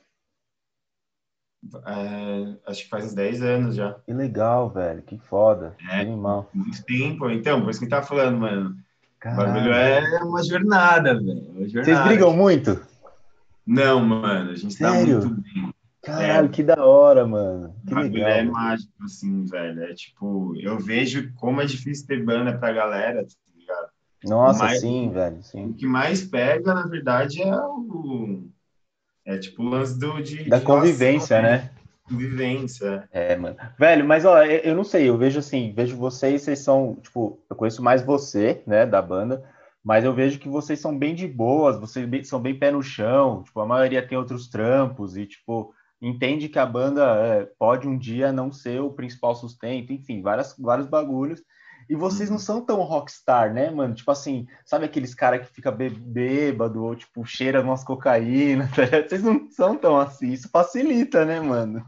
[1.85, 3.95] É, acho que faz uns 10 anos já.
[4.05, 5.03] Que legal, velho.
[5.03, 5.75] Que foda.
[5.79, 6.01] Que É.
[6.03, 6.49] animal.
[6.55, 7.29] Muito tempo.
[7.29, 8.77] Então, por isso que tá falando, mano.
[9.17, 9.53] O Caralho.
[9.55, 11.69] bagulho é uma jornada, velho.
[11.71, 12.81] Vocês brigam muito?
[13.67, 14.51] Não, mano.
[14.51, 15.19] A gente tá Sério?
[15.21, 15.75] muito bem.
[16.03, 17.75] Caralho, que da hora, mano.
[17.85, 18.29] O Que legal.
[18.29, 19.83] é mágico, assim, velho.
[19.85, 23.89] É tipo, eu vejo como é difícil ter banda pra galera, tá ligado?
[24.25, 25.39] Nossa, Mas- sim, velho.
[25.39, 25.73] O Sim.
[25.73, 28.45] que mais pega, na verdade, é o.
[29.25, 31.71] É tipo o lance do, de, Da de convivência, relação, né?
[32.09, 33.09] Convivência.
[33.11, 33.57] É, mano.
[33.79, 37.41] Velho, mas ó, eu eu não sei, eu vejo assim, vejo vocês, vocês são, tipo,
[37.51, 39.43] eu conheço mais você, né, da banda,
[39.83, 42.83] mas eu vejo que vocês são bem de boas, vocês bem- são bem pé no
[42.83, 47.89] chão, tipo, a maioria tem outros trampos e, tipo, entende que a banda é, pode
[47.89, 51.43] um dia não ser o principal sustento, enfim, várias, vários bagulhos.
[51.89, 53.95] E vocês não são tão rockstar, né, mano?
[53.95, 59.03] Tipo assim, sabe aqueles caras que fica bê- bêbado ou, tipo, cheira umas cocaína, tá?
[59.09, 61.85] Vocês não são tão assim, isso facilita, né, mano?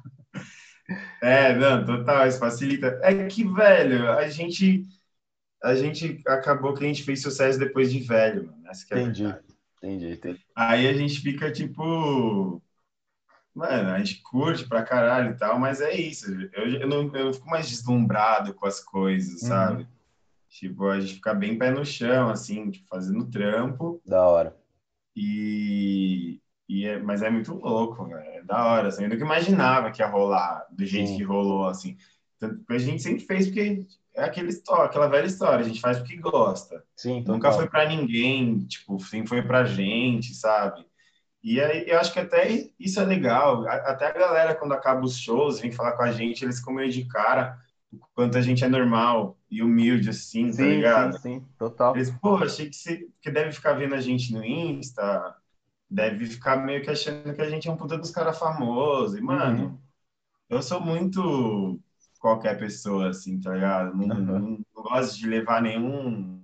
[1.23, 2.99] É, não, total, isso facilita.
[3.03, 4.83] É que, velho, a gente.
[5.63, 8.63] A gente acabou que a gente fez sucesso depois de velho, mano.
[8.69, 9.25] Essa que é Entendi,
[9.83, 10.47] entendi, entendi.
[10.55, 12.63] Aí a gente fica tipo.
[13.59, 16.33] Mano, a gente curte pra caralho e tal, mas é isso.
[16.53, 19.49] Eu, eu, não, eu não fico mais deslumbrado com as coisas, Uhum.
[19.49, 19.89] sabe?
[20.49, 24.01] Tipo, a gente fica bem pé no chão, assim, tipo, fazendo trampo.
[24.07, 24.57] Da hora.
[25.17, 28.21] E, e é, mas é muito louco, velho.
[28.21, 29.03] É da hora, assim.
[29.03, 31.17] Eu nunca imaginava que ia rolar do jeito Sim.
[31.17, 31.97] que rolou, assim.
[32.39, 35.59] Tanto que a gente sempre fez porque é aquela história, aquela velha história.
[35.59, 36.85] A gente faz porque gosta.
[36.97, 37.55] Sim, Nunca total.
[37.59, 40.87] foi pra ninguém, tipo, sempre foi pra gente, sabe?
[41.53, 43.67] E aí eu acho que até isso é legal.
[43.69, 46.91] Até a galera, quando acaba os shows, vem falar com a gente, eles ficam meio
[46.93, 47.59] de cara
[47.93, 51.13] o quanto a gente é normal e humilde, assim, tá Sim, ligado?
[51.13, 51.95] sim, sim, total.
[51.95, 55.37] Eles, pô, achei que você que deve ficar vendo a gente no Insta,
[55.91, 59.19] deve ficar meio que achando que a gente é um puta dos caras famosos.
[59.19, 59.79] E, mano, Uhum.
[60.49, 61.81] eu sou muito
[62.21, 63.97] qualquer pessoa, assim, tá ligado?
[63.97, 64.25] Não, Uhum.
[64.27, 66.38] não, não gosto de levar nenhum,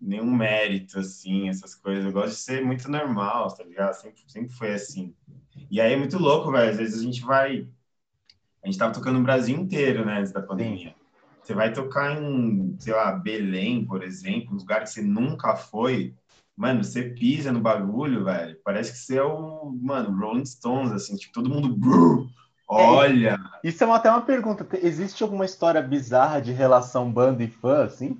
[0.00, 2.04] nenhum mérito, assim, essas coisas.
[2.04, 3.94] Eu gosto de ser muito normal, tá ligado?
[3.94, 5.14] Sempre, sempre foi assim.
[5.70, 6.70] E aí é muito louco, velho.
[6.70, 7.68] Às vezes a gente vai.
[8.62, 10.94] A gente tava tocando no Brasil inteiro, né, antes da pandemia.
[11.42, 16.14] Você vai tocar em, sei lá, Belém, por exemplo, um lugar que você nunca foi.
[16.56, 18.58] Mano, você pisa no bagulho, velho.
[18.64, 21.76] Parece que você é o, mano, Rolling Stones, assim, tipo, todo mundo.
[21.76, 22.26] "Brrr",
[22.66, 23.38] Olha!
[23.62, 24.64] Isso é uma- até uma pergunta.
[24.64, 28.18] Te- Existe alguma história bizarra de relação banda e fã, assim?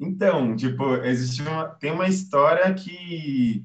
[0.00, 3.62] Então, tipo, existe uma, tem uma história que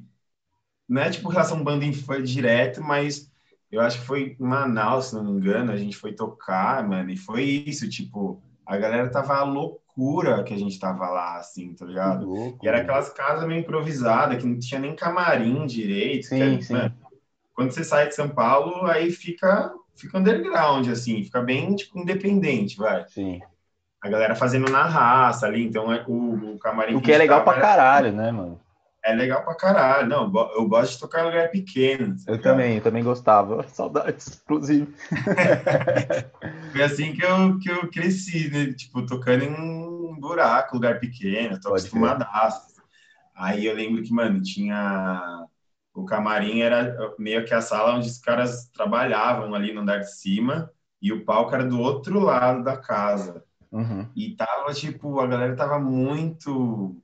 [0.88, 3.32] não é tipo relação banda fã direto, mas
[3.72, 7.10] eu acho que foi em Manaus, se não me engano, a gente foi tocar, mano,
[7.10, 11.74] e foi isso, tipo, a galera tava à loucura que a gente tava lá, assim,
[11.74, 12.26] tá ligado?
[12.26, 12.66] louco.
[12.66, 16.28] E era aquelas casas meio improvisadas, que não tinha nem camarim direito.
[16.28, 16.74] Sim, que, sim.
[16.74, 16.96] mano,
[17.54, 22.78] quando você sai de São Paulo, aí fica, fica underground, assim, fica bem, tipo, independente,
[22.78, 23.08] vai.
[23.08, 23.40] Sim.
[24.06, 27.18] A galera fazendo na raça ali, então é o, o camarim O que é a
[27.18, 28.60] gente legal pra tava era- caralho, né, mano?
[29.04, 30.08] É legal pra caralho.
[30.08, 32.16] Não, eu go- eu gosto de tocar em lugar pequeno.
[32.16, 32.52] tá Eu ligado?
[32.54, 33.64] também, eu também gostava.
[33.70, 34.94] Saudades, inclusive.
[36.72, 38.74] Foi assim que eu, que eu cresci, né?
[38.74, 42.76] Tipo, tocando em um buraco, lugar pequeno, tô Pode acostumadaço.
[43.36, 45.46] Aí eu lembro que, mano, tinha.
[45.96, 50.12] O camarim era meio que a sala onde os caras trabalhavam ali no andar de
[50.14, 50.70] cima,
[51.02, 53.44] e o palco era do outro lado da casa.
[53.72, 54.10] Uhum.
[54.16, 56.96] E tava, tipo, a galera tava muito.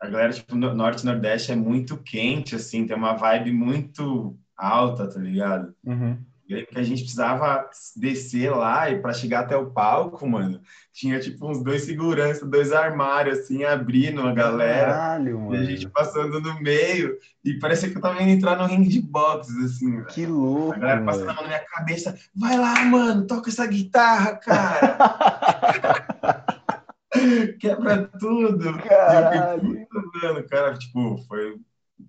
[0.00, 4.38] A galera, tipo, no Norte e Nordeste é muito quente, assim, tem uma vibe muito
[4.56, 5.74] alta, tá ligado?
[5.84, 6.24] Uhum.
[6.48, 10.60] Que a gente precisava descer lá e para chegar até o palco, mano,
[10.92, 14.92] tinha tipo uns dois seguranças, dois armários assim, abrindo a galera.
[14.92, 15.54] Caralho, mano.
[15.54, 18.88] E a gente passando no meio e parecia que eu tava indo entrar no ringue
[18.88, 20.02] de boxe, assim.
[20.04, 20.72] Que louco.
[20.74, 22.18] A galera passando a mão na minha cabeça.
[22.34, 24.96] Vai lá, mano, toca essa guitarra, cara.
[27.58, 28.78] Quebra tudo.
[28.78, 29.76] Caralho.
[29.76, 31.58] E eu fiquei, cara, tipo, foi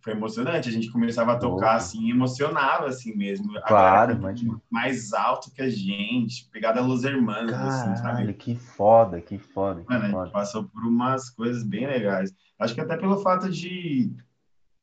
[0.02, 0.70] foi emocionante.
[0.70, 3.54] A gente começava a tocar assim, emocionava assim mesmo.
[3.68, 4.62] Claro, imagina.
[4.70, 8.34] Mais alto que a gente, pegada Los Hermanos, Caralho, assim, sabe?
[8.34, 9.82] que foda, que foda.
[9.82, 12.34] Que Mano, a gente passou por umas coisas bem legais.
[12.60, 14.14] Acho que até pelo fato de,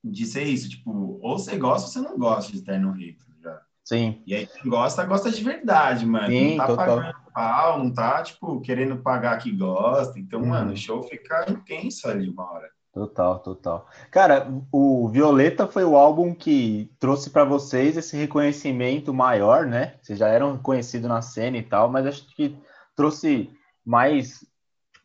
[0.02, 3.60] de ser isso, tipo, ou você gosta ou você não gosta de Terno tá ligado?
[3.84, 6.26] Sim, E aí quem gosta, gosta de verdade, mano.
[6.26, 6.86] Sim, não tá total.
[6.96, 10.18] pagando pau, não tá, tipo, querendo pagar que gosta.
[10.18, 10.48] Então, Uhum.
[10.48, 12.68] mano, o show fica intenso ali uma hora.
[12.96, 13.90] Total, total.
[14.10, 19.98] Cara, o Violeta foi o álbum que trouxe pra vocês esse reconhecimento maior, né?
[20.00, 22.58] Vocês já eram conhecidos na cena e tal, mas acho que
[22.94, 23.50] trouxe
[23.84, 24.46] mais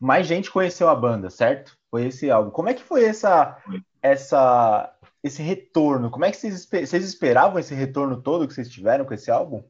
[0.00, 1.76] mais gente conheceu a banda, certo?
[1.90, 2.50] Foi esse álbum.
[2.50, 3.62] Como é que foi essa
[4.00, 6.10] essa esse retorno?
[6.10, 9.62] Como é que vocês, vocês esperavam esse retorno todo que vocês tiveram com esse álbum?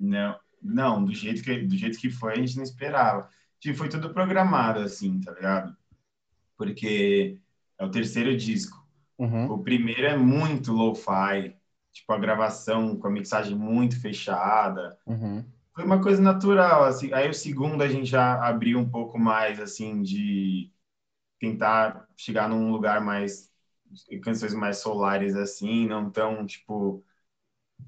[0.00, 3.28] Não, não, do jeito que, do jeito que foi, a gente não esperava.
[3.60, 5.76] Tipo, foi tudo programado, assim, tá ligado?
[6.66, 7.38] Porque
[7.78, 8.78] é o terceiro disco.
[9.18, 11.56] Uhum, O primeiro é muito lo-fi,
[11.92, 14.98] tipo, a gravação com a mixagem muito fechada.
[15.06, 17.12] uhum, Foi uma coisa natural, assim.
[17.14, 20.70] Aí o segundo a gente já abriu um pouco mais, assim, de
[21.40, 23.50] tentar chegar num lugar mais
[24.22, 27.04] canções mais solares assim, não tão tipo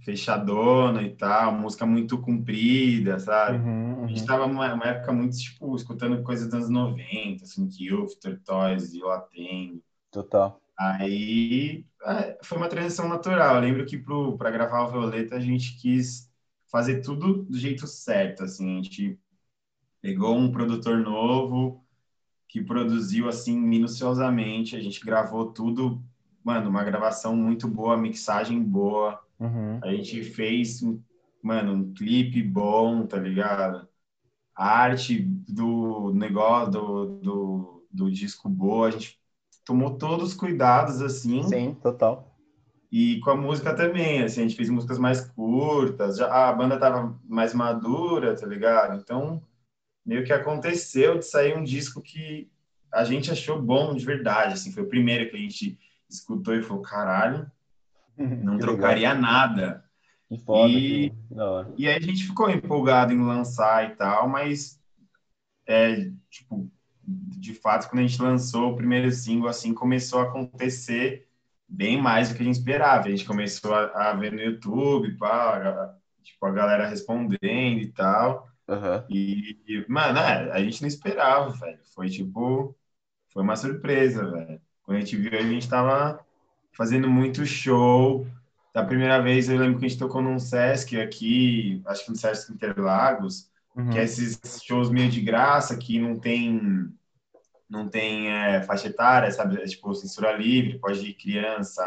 [0.03, 3.65] fechadona e tal, música muito comprida, sabe?
[3.65, 4.27] uhum, A gente uhum.
[4.27, 9.11] tava numa uma época muito, tipo, escutando coisas dos anos 90, assim, Youth, Tortoise, Eu
[9.11, 9.83] Atendo.
[10.11, 10.61] Total.
[10.79, 13.57] Aí é, foi uma transição natural.
[13.57, 13.99] Eu lembro que
[14.39, 16.31] para gravar o Violeta a gente quis
[16.71, 18.45] fazer tudo do jeito certo.
[18.45, 19.19] Assim, a gente
[20.03, 21.85] pegou um produtor novo
[22.49, 24.77] que produziu assim minuciosamente.
[24.77, 26.03] A gente gravou tudo,
[26.45, 29.24] mano, uma gravação muito boa, mixagem boa.
[29.39, 29.81] Uhum.
[29.83, 30.81] A gente fez,
[31.43, 33.89] mano, um clipe bom, tá ligado?
[34.55, 39.19] A arte do negócio, do, do, do disco boa, a gente
[39.65, 42.37] tomou todos os cuidados, assim, Sim, total.
[42.93, 46.79] e com a música também, assim, a gente fez músicas mais curtas, já, a banda
[46.79, 49.01] tava mais madura, tá ligado?
[49.01, 49.43] Então,
[50.05, 52.49] meio que aconteceu de sair um disco que
[52.93, 56.63] a gente achou bom de verdade, assim, foi o primeiro que a gente escutou e
[56.63, 57.51] falou, caralho,
[58.19, 59.85] não trocaria nada.
[60.29, 61.75] Que foda, E- que da hora.
[61.77, 64.81] E aí a gente ficou empolgado em lançar e tal, mas
[65.67, 66.71] é, tipo,
[67.07, 71.29] de fato, quando a gente lançou o primeiro single, assim, começou a acontecer
[71.69, 73.07] bem mais do que a gente esperava.
[73.07, 77.93] A gente começou a, a ver no YouTube, pá, a- tipo, a galera respondendo e
[77.93, 78.49] tal.
[78.69, 79.05] Aham.
[79.09, 81.81] E, e, mano, é, a gente não esperava, velho.
[81.95, 82.77] Foi tipo,
[83.33, 84.61] foi uma surpresa, velho.
[84.83, 86.25] Quando a gente viu, a gente tava
[86.77, 88.27] fazendo muito show.
[88.75, 92.17] Da primeira vez, eu lembro que a gente tocou num Sesc aqui, acho que no
[92.17, 93.91] Sesc Interlagos, Uhum.
[93.91, 96.61] que é esses shows meio de graça, que não tem,
[97.69, 99.61] não tem é, faixa etária, sabe?
[99.63, 101.83] É, tipo, censura livre, pode ir criança,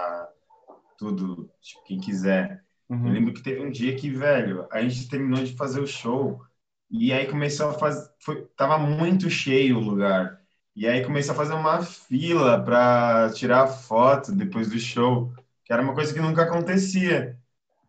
[0.98, 2.64] tudo, tipo, quem quiser.
[2.90, 3.14] Eu Uhum.
[3.14, 6.42] lembro que teve um dia que, velho, a gente terminou de fazer o show
[6.90, 8.10] e aí começou a fazer.
[8.22, 10.37] Foi, tava muito cheio o lugar.
[10.78, 15.34] E aí começou a fazer uma fila para tirar foto depois do show,
[15.66, 17.38] que era uma coisa que nunca acontecia,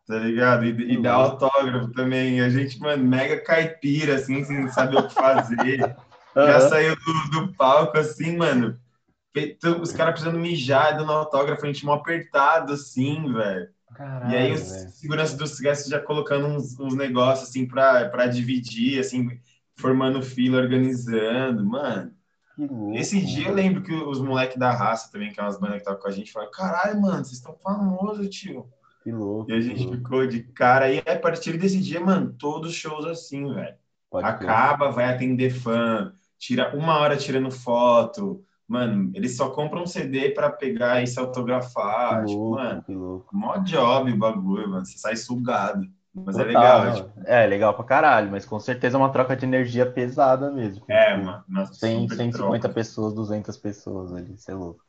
[0.07, 0.65] tá ligado?
[0.67, 2.41] E, e dar autógrafo também.
[2.43, 5.97] A gente, mano, mega caipira, assim, sem saber o que fazer.
[6.43, 8.81] Já saiu do, do palco, assim, mano.
[9.33, 13.69] feito- Os caras precisando mijar, dando autógrafo, a gente mó apertado, assim, velho.
[13.95, 18.27] Caralho, E aí os segurança dos guests já colocando uns, uns negócios assim pra, pra
[18.27, 19.29] dividir, assim,
[19.79, 21.65] formando fila, organizando.
[21.67, 22.15] Mano,
[22.95, 25.81] esse dia eu lembro que os moleques da raça também, que é umas bandas que
[25.83, 28.67] estavam com a gente, falaram, caralho, mano, vocês estão famosos, tio.
[29.03, 29.51] Que louco.
[29.51, 30.93] E a gente ficou de cara.
[30.93, 33.77] E a partir desse dia, mano, todos os shows assim, velho.
[34.13, 38.45] Acaba, vai atender fã, tira uma hora tirando foto.
[38.67, 42.21] Mano, eles só compram um CD pra pegar e se autografar.
[42.21, 43.37] Que Tipo, louco, mano, que louco.
[43.37, 44.85] mó job o bagulho, mano.
[44.85, 45.87] Você sai sugado.
[46.15, 46.95] Mas é Total, legal, não.
[46.95, 50.85] tipo, É legal pra caralho, mas com certeza é uma troca de energia pesada mesmo.
[50.89, 51.45] é, Tipo, mano.
[51.75, 52.75] 100, super 150 troca.
[52.75, 54.81] pessoas, 200 pessoas ali, isso é louco.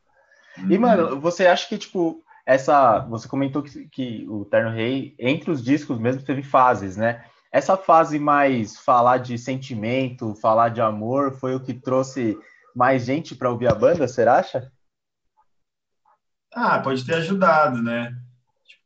[0.58, 0.80] E, Uhum.
[0.80, 3.00] mano, você acha que, tipo, essa.
[3.10, 7.24] Você comentou que, que o Terno Rei, entre os discos mesmo, teve fases, né?
[7.52, 12.38] Essa fase mais falar de sentimento, falar de amor, foi o que trouxe
[12.76, 14.72] mais gente pra ouvir a banda, você acha?
[16.54, 18.12] Ah, pode ter ajudado, né?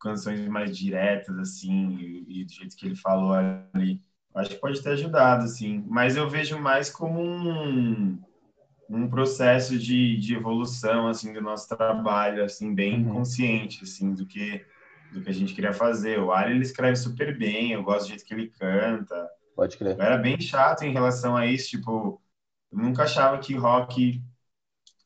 [0.03, 3.33] Canções mais diretas, assim, e, e do jeito que ele falou
[3.73, 4.01] ali.
[4.35, 5.85] Acho que pode ter ajudado, assim.
[5.87, 8.19] Mas eu vejo mais como um,
[8.89, 13.13] um processo de, de evolução, assim, do nosso trabalho, assim, bem uhum.
[13.13, 14.65] consciente, assim, do que
[15.13, 16.19] do que a gente queria fazer.
[16.19, 19.29] O Ali, ele escreve super bem, eu gosto do jeito que ele canta.
[19.55, 19.95] Pode crer.
[19.95, 22.19] Eu era bem chato em relação a isso, tipo,
[22.71, 24.21] eu nunca achava que rock,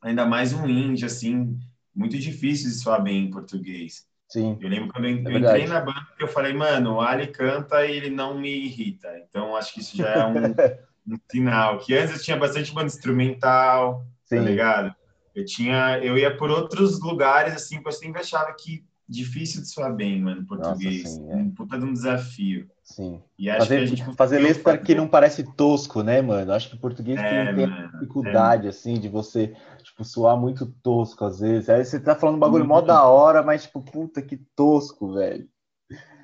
[0.02, 1.60] ainda mais um indie, assim,
[1.94, 4.07] muito difícil de soar bem em português.
[4.28, 4.58] Sim.
[4.60, 7.28] Eu lembro quando eu, é eu entrei na banda que eu falei, mano, o Ali
[7.28, 9.08] canta e ele não me irrita.
[9.20, 10.34] Então acho que isso já é um,
[11.14, 11.80] um sinal.
[11.80, 14.36] Que antes eu tinha bastante banda instrumental, tá Sim.
[14.38, 14.96] tá ligado?
[15.34, 19.70] Eu tinha, eu ia por outros lugares assim, porque eu sempre achava que difícil de
[19.70, 21.04] soar bem, mano, português.
[21.04, 21.36] Nossa, sim, é.
[21.36, 22.70] Um puta de um desafio.
[22.84, 23.22] Sim.
[23.38, 26.52] E acho fazer, que a gente fazer letra que não parece tosco, né, mano?
[26.52, 28.70] Acho que o português é, tem, tem dificuldade, é.
[28.70, 31.70] assim, de você, tipo, soar muito tosco às vezes.
[31.70, 35.48] Aí você tá falando um bagulho mó da hora, mas, tipo, puta que tosco, velho.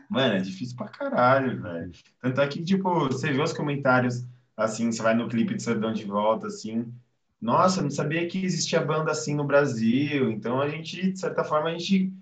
[0.10, 1.92] Mano, é difícil pra caralho, velho.
[2.22, 4.26] Tanto é que, tipo, você vê os comentários,
[4.56, 6.94] assim, você vai no clipe de Sardão de Volta, assim,
[7.44, 10.32] nossa, não sabia que existia banda assim no Brasil.
[10.32, 12.14] Então a gente, de certa forma, a gente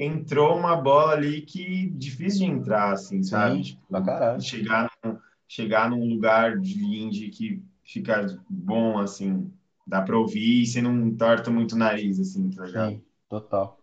[0.00, 3.56] entrou uma bola ali que difícil de entrar, assim, sabe?
[3.56, 4.40] Sim, tipo, caralho.
[4.40, 9.52] Chegar, num, chegar num lugar de indie que fica bom, assim,
[9.86, 12.92] dá pra ouvir e você não entorta muito o nariz, assim, tá ligado?
[12.92, 13.78] Sim, total.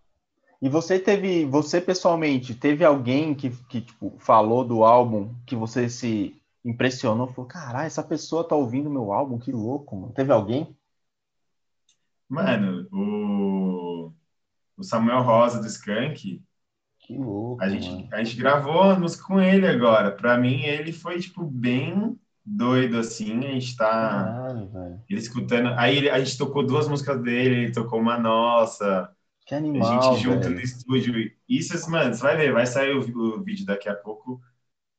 [0.59, 5.87] E você teve, você pessoalmente, teve alguém que, que tipo, falou do álbum que você
[5.87, 7.27] se impressionou?
[7.27, 10.13] Falou, caralho, essa pessoa tá ouvindo meu álbum, que louco, mano.
[10.13, 10.75] Teve alguém?
[12.27, 14.11] Mano, o
[14.77, 16.41] o Samuel Rosa do Skank.
[16.99, 17.63] Que louco.
[17.63, 20.11] A gente, a gente gravou a música com ele agora.
[20.11, 23.39] Para mim, ele foi, tipo, bem doido, assim.
[23.45, 23.87] A gente tá.
[23.87, 25.69] Caralho, ele escutando.
[25.77, 29.09] Aí ele, a gente tocou duas músicas dele, ele tocou uma nossa.
[29.45, 29.99] Que animal.
[29.99, 31.31] A gente junto no estúdio.
[31.47, 34.41] Isso, mano, você vai ver, vai sair o, o vídeo daqui a pouco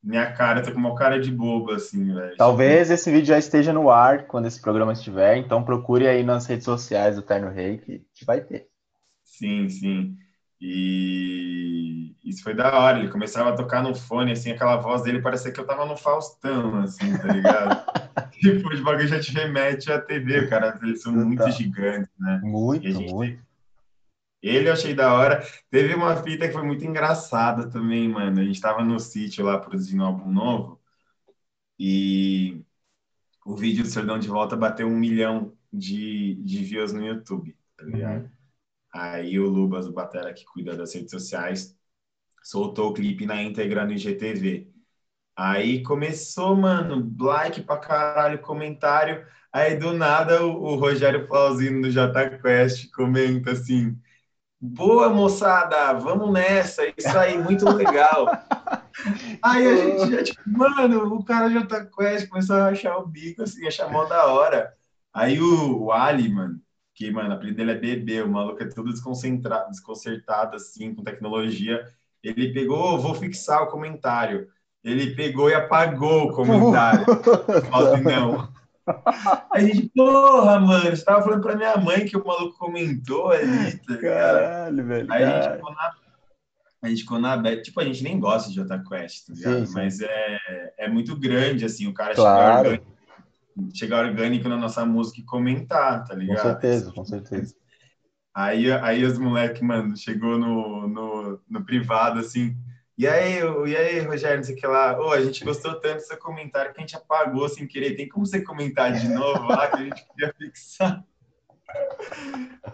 [0.03, 2.37] minha cara, tô com uma cara de bobo, assim, velho.
[2.37, 6.47] Talvez esse vídeo já esteja no ar quando esse programa estiver, então procure aí nas
[6.47, 8.69] redes sociais do Terno Rei que vai ter.
[9.29, 10.17] Sim, sim.
[10.61, 12.99] E isso foi da hora.
[12.99, 15.97] Ele começava a tocar no fone, assim, aquela voz dele parecia que eu tava no
[15.97, 17.85] Faustão, assim, tá ligado?
[18.41, 20.79] tipo, de bagulho já te remete à TV, cara.
[20.83, 22.41] Eles são muito gigantes, né?
[22.43, 23.47] Muito, muito.
[24.43, 25.45] Ele eu achei da hora.
[25.71, 28.41] Teve uma fita que foi muito engraçada também, mano.
[28.41, 30.81] A gente tava no sítio lá produzindo um álbum novo
[31.79, 32.61] e
[33.45, 37.85] o vídeo do Serdão de Volta bateu um milhão de, de views no YouTube, tá
[37.85, 38.23] ligado?
[38.23, 38.38] Uhum.
[38.93, 41.77] Aí o Lubas, o Batera, que cuida das redes sociais,
[42.43, 44.69] soltou o clipe na íntegra no IGTV.
[45.37, 49.25] Aí começou, mano, like pra caralho, comentário.
[49.53, 53.97] Aí do nada o, o Rogério Flauzino do J Quest comenta assim:
[54.61, 58.27] Boa moçada, vamos nessa, isso aí, muito legal.
[59.43, 63.43] aí a gente já, tipo, mano, o cara J Quest começou a achar o bico,
[63.43, 64.75] assim, achar mó da hora.
[65.13, 66.61] Aí o, o Ali, mano,
[66.99, 71.05] que, mano, o apelido dele é bebê, o maluco é todo desconcentrado, desconcertado, assim, com
[71.05, 71.87] tecnologia.
[72.25, 74.49] Ele pegou, oh, vou fixar o comentário.
[74.83, 77.07] Ele pegou e apagou o comentário.
[77.71, 78.53] Falei, não.
[79.53, 83.79] A gente, porra, mano, você tava falando pra minha mãe que o maluco comentou ali,
[83.87, 85.13] tá Caralho, velho.
[85.13, 85.95] Aí a gente ficou na.
[86.83, 87.63] A gente ficou na.
[87.63, 89.59] Tipo, a gente nem gosta de Jota Quest, tá ligado?
[89.59, 89.75] Sim, sim.
[89.75, 90.39] Mas é,
[90.79, 92.81] é muito grande, assim, o cara claro
[93.75, 96.37] chegar orgânico na nossa música e comentar, tá ligado?
[96.37, 97.55] Com certeza, com certeza.
[98.35, 102.57] Aí, aí os moleques, mano, chegou no, no, no, privado, assim,
[102.97, 105.97] e aí, e aí, Rogério, não sei o que lá, oh, a gente gostou tanto
[105.97, 109.49] do seu comentário que a gente apagou sem querer, tem como você comentar de novo
[109.49, 111.05] lá, que a gente queria fixar?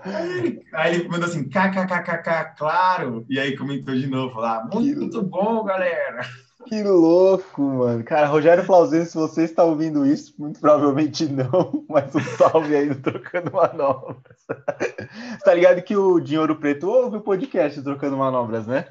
[0.03, 5.01] Aí ele, aí ele mandou assim, kkkk, claro, e aí comentou de novo lá, muito,
[5.01, 6.21] muito bom, galera.
[6.67, 8.05] Que louco, mano.
[8.05, 12.87] Cara, Rogério Flauzino, se você está ouvindo isso, muito provavelmente não, mas um salve aí
[12.87, 14.39] no Trocando Manobras.
[15.45, 18.87] tá ligado que o Dinheiro Preto ouve o podcast Trocando Manobras, né?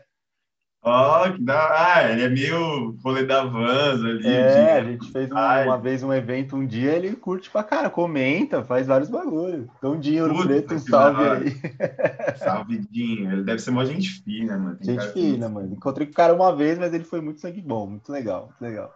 [0.85, 1.95] Ó, oh, que da...
[1.95, 4.27] Ah, ele é meio rolê da Vans ali.
[4.27, 7.89] É, a gente fez uma, uma, vez um evento um dia, ele curte pra cara,
[7.89, 9.65] comenta, faz vários bagulhos.
[9.77, 12.37] Então, Dinheiro Puta, Preto, um salve aí.
[12.37, 13.31] Salve, Dinho.
[13.31, 14.75] Ele deve ser uma gente fina, mano.
[14.75, 15.53] Tem gente fina, que...
[15.53, 15.73] mano.
[15.73, 18.61] Encontrei com o cara uma vez, mas ele foi muito sangue bom, muito legal, muito
[18.61, 18.93] legal.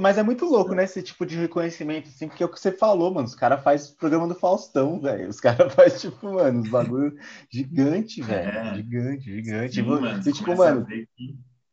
[0.00, 0.84] Mas é muito louco, né?
[0.84, 3.26] Esse tipo de reconhecimento, assim, porque é o que você falou, mano.
[3.26, 5.28] Os caras fazem programa do Faustão, velho.
[5.28, 7.16] Os caras fazem, tipo, mano, uns bagulho
[7.50, 8.48] gigante, velho.
[8.48, 8.74] É.
[8.74, 9.74] Gigante, gigante.
[9.74, 10.86] Sim, mano, e, tipo, mano.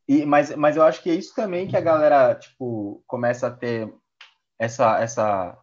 [0.08, 3.51] E, mas, mas eu acho que é isso também que a galera, tipo, começa a
[3.51, 3.91] ter
[4.60, 5.58] essa, essa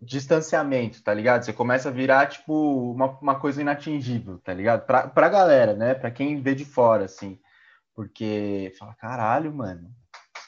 [0.00, 1.44] distanciamento, tá ligado?
[1.44, 4.86] Você começa a virar, tipo, uma, uma coisa inatingível, tá ligado?
[4.86, 5.94] Pra, pra galera, né?
[5.94, 7.38] Pra quem vê de fora, assim.
[7.94, 9.90] Porque fala, caralho, mano,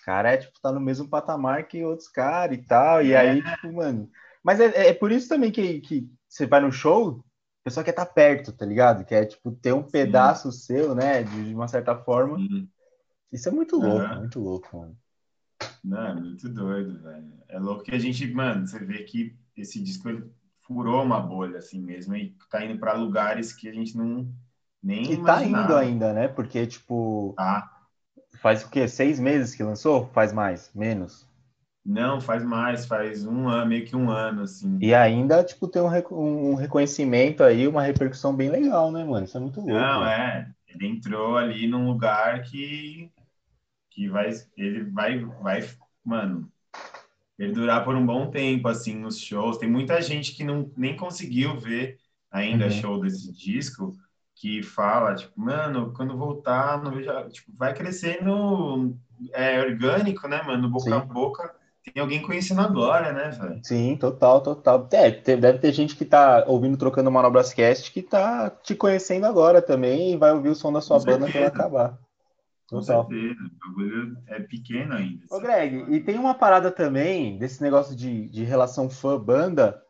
[0.03, 3.03] os caras é, tipo, tá no mesmo patamar que outros caras e tal.
[3.05, 3.43] E aí, É.
[3.43, 4.11] tipo, mano.
[4.43, 7.21] Mas é, é por isso também que, que você vai no show,
[7.61, 9.05] a pessoa quer estar perto, tá ligado?
[9.05, 11.23] Quer, tipo, ter um pedaço seu, né?
[11.23, 12.45] De, de uma certa forma.
[12.49, 12.71] Sim.
[13.33, 14.17] Isso é muito louco, Aham.
[14.17, 14.97] muito louco, mano.
[15.85, 17.33] Não, é muito doido, velho.
[17.49, 20.31] É louco que a gente, mano, você vê que esse disco ele
[20.63, 24.33] furou uma bolha assim mesmo e tá indo pra lugares que a gente não
[24.83, 25.45] nem E tá imaginava.
[25.45, 26.27] indo ainda, né?
[26.29, 27.82] Porque, tipo, Tá.
[28.43, 28.87] Faz o quê?
[28.89, 30.09] Seis meses que lançou?
[30.13, 30.71] Faz mais?
[30.75, 31.27] Menos?
[31.85, 34.79] Não, faz mais, faz um ano, meio que um ano, assim.
[34.81, 39.25] E ainda, tipo, tem um, um reconhecimento aí, uma repercussão bem legal, né, mano?
[39.25, 39.79] Isso é muito louco.
[39.79, 40.53] Não, é.
[40.69, 43.11] Ele entrou ali num lugar que,
[43.91, 45.61] que vai, ele vai, vai,
[46.05, 46.51] mano,
[47.37, 49.59] perdurar por um bom tempo, assim, nos shows.
[49.59, 51.99] Tem muita gente que não, nem conseguiu ver
[52.31, 52.71] ainda Uhum.
[52.71, 53.97] show desse disco,
[54.35, 58.97] que fala, tipo, mano, quando voltar, não vejo, tipo, vai crescendo
[59.33, 60.97] é, orgânico, né, mano, boca Sim.
[60.97, 61.55] a boca.
[61.93, 63.61] Tem alguém conhecendo agora, né, velho?
[63.65, 64.89] Sim, total, total.
[64.93, 69.61] É, deve ter gente que tá ouvindo Trocando Manobras Cast que tá te conhecendo agora
[69.61, 71.99] também e vai ouvir o som da sua Com banda quando acabar.
[72.69, 73.09] Com Total.
[73.09, 73.41] certeza.
[73.41, 75.25] O bagulho é pequeno ainda.
[75.27, 75.43] Ô, sabe?
[75.43, 79.83] Greg, e tem uma parada também desse negócio de, de relação fã-banda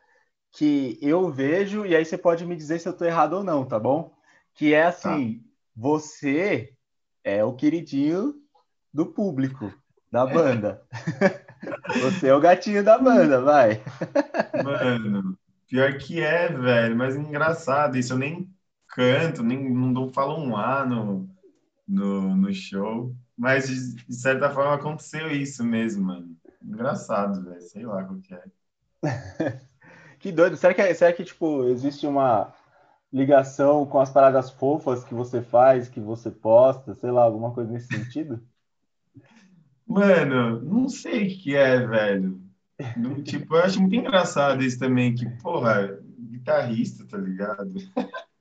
[0.52, 3.64] que eu vejo, e aí você pode me dizer se eu tô errado ou não,
[3.64, 4.14] tá bom?
[4.54, 5.42] Que é assim,
[5.74, 6.72] você
[7.24, 8.34] é o queridinho
[8.92, 9.72] do público,
[10.10, 10.82] da banda.
[12.02, 13.80] Você é o gatinho da banda, vai.
[14.64, 15.38] Mano,
[15.68, 18.14] pior que é, velho, mas engraçado isso.
[18.14, 18.50] Eu nem
[18.88, 21.28] canto, nem não dou- falo um A no,
[21.86, 23.14] no, no show.
[23.38, 26.36] Mas de, de certa forma aconteceu isso mesmo, mano.
[26.60, 27.60] Engraçado, velho.
[27.60, 28.42] Sei lá qual que é.
[30.18, 30.56] Que doido.
[30.56, 32.52] Será que, será que tipo, existe uma
[33.12, 37.70] ligação com as paradas fofas que você faz, que você posta, sei lá, alguma coisa
[37.70, 38.40] nesse sentido?
[39.86, 42.40] Mano, não sei o que é, velho.
[43.24, 47.74] Tipo, eu acho muito engraçado isso também, que, porra, guitarrista, tá ligado?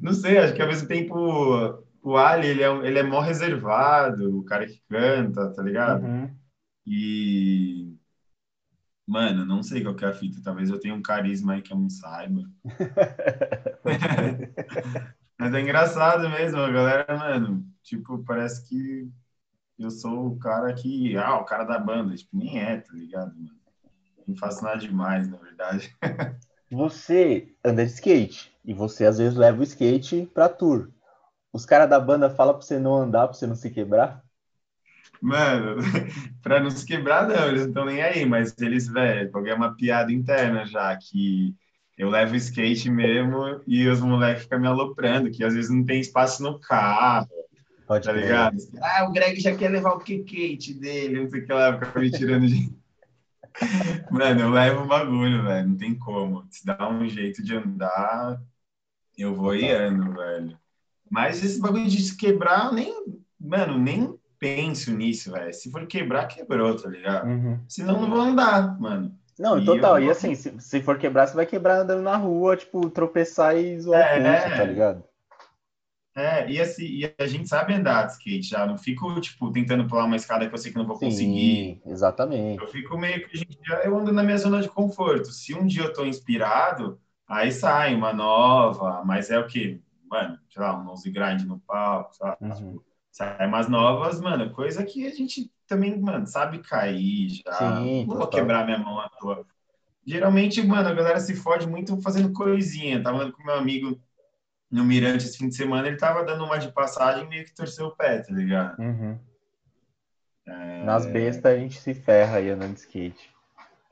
[0.00, 1.14] Não sei, acho que ao mesmo tempo
[2.02, 6.04] o Ali, ele é, ele é mó reservado, o cara que canta, tá ligado?
[6.04, 6.30] Uhum.
[6.86, 7.96] E,
[9.06, 10.40] mano, não sei qual que é a fita.
[10.42, 12.42] Talvez eu tenha um carisma aí que eu não saiba.
[15.38, 17.64] Mas é engraçado mesmo, a galera, mano.
[17.82, 19.08] Tipo, parece que
[19.78, 21.16] eu sou o cara que.
[21.16, 22.16] Ah, o cara da banda.
[22.16, 23.56] Tipo, nem é, tá ligado, mano?
[24.26, 25.94] Não faço nada demais, na verdade.
[26.70, 30.90] Você anda de skate e você às vezes leva o skate pra tour.
[31.52, 34.25] Os caras da banda falam pra você não andar, pra você não se quebrar?
[35.20, 35.76] Mano,
[36.42, 39.74] pra não se quebrar, não, eles não estão nem aí, mas eles, velho, é uma
[39.74, 41.54] piada interna já, que
[41.96, 45.84] eu levo o skate mesmo e os moleques ficam me aloprando, que às vezes não
[45.84, 47.28] tem espaço no carro,
[47.86, 48.24] Pode tá crer.
[48.24, 48.56] ligado?
[48.82, 52.00] Ah, o Greg já quer levar o skate dele, não sei o que lá, fica
[52.00, 52.74] me tirando de.
[54.10, 56.46] Mano, eu levo o bagulho, velho, não tem como.
[56.50, 58.40] Se dá um jeito de andar,
[59.16, 60.58] eu vou e ando, velho.
[61.10, 62.94] Mas esse bagulho de se quebrar, eu nem,
[63.40, 65.52] mano, nem penso nisso, velho.
[65.52, 67.26] Se for quebrar, quebrou, tá ligado?
[67.28, 67.60] Uhum.
[67.68, 69.16] Senão não vou andar, mano.
[69.38, 69.98] Não, E total.
[69.98, 73.56] eu- E assim, se, se for quebrar, você vai quebrar andando na rua, tipo, tropeçar
[73.56, 74.18] e zoar É.
[74.18, 75.04] o pulso, tá ligado?
[76.14, 78.64] É, e assim, e a gente sabe andar de skate já.
[78.66, 81.74] Não fico, tipo, tentando pular uma escada que eu sei que não vou conseguir.
[81.74, 82.62] Sim, exatamente.
[82.62, 85.30] Eu fico meio que, gente, eu ando na minha zona de conforto.
[85.30, 89.78] Se um dia eu tô inspirado, aí sai uma nova, mas é o quê?
[90.10, 92.50] Mano, sei lá, um nose grind no palco, sei lá, Uhum.
[92.54, 92.84] tipo,
[93.16, 97.78] sai umas novas, mano, coisa que a gente também, mano, sabe cair já.
[97.78, 99.46] Sim, não vou quebrar minha mão à toa.
[100.06, 103.02] Geralmente, mano, a galera se fode muito fazendo coisinha.
[103.02, 103.98] Tava andando com meu amigo
[104.70, 107.54] no Mirante esse fim de semana, ele tava dando uma de passagem e meio que
[107.54, 108.78] torceu o pé, tá ligado?
[108.78, 109.18] Uhum.
[110.46, 110.84] É.
[110.84, 113.34] Nas bestas a gente se ferra aí andando de skate.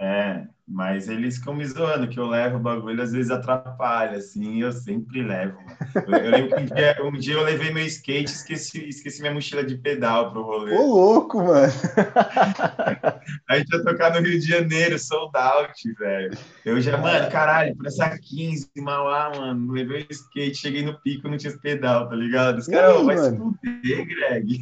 [0.00, 4.60] É, mas eles ficam me zoando, que eu levo o bagulho, às vezes atrapalha, assim,
[4.62, 5.56] eu sempre levo.
[6.06, 9.20] Eu, eu lembro que um dia, um dia eu levei meu skate e esqueci, esqueci
[9.20, 10.74] minha mochila de pedal pro rolê.
[10.74, 11.72] Ô, louco, mano.
[13.48, 16.36] A gente ia tocar no Rio de Janeiro, sold out, velho.
[16.64, 21.28] Eu já, mano, caralho, por essa 15, Mauá, mano, levei o skate, cheguei no pico,
[21.28, 22.58] não tinha pedal, tá ligado?
[22.58, 24.58] Os caras, aí, "Ô, vai se fuder, Greg.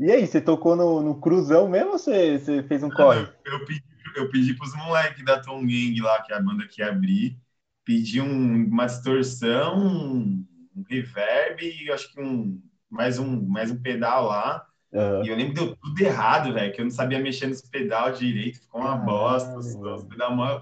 [0.00, 3.20] E aí, você tocou no, no cruzão mesmo ou você, você fez um corre?
[3.44, 3.84] Eu, eu pedi,
[4.14, 7.38] eu pedi pros moleques da Tom Gang lá, que é a banda que ia abrir,
[7.84, 10.46] pedi um- uma distorção, um,
[10.76, 12.60] um reverb e acho que um
[12.90, 14.66] mais um mais um pedal lá.
[14.94, 15.24] Aham.
[15.24, 18.12] E eu lembro que deu tudo errado, velho, que eu não sabia mexer nos pedal
[18.12, 20.60] direito, ficou uma Caralho, bosta, os, os pedal mó-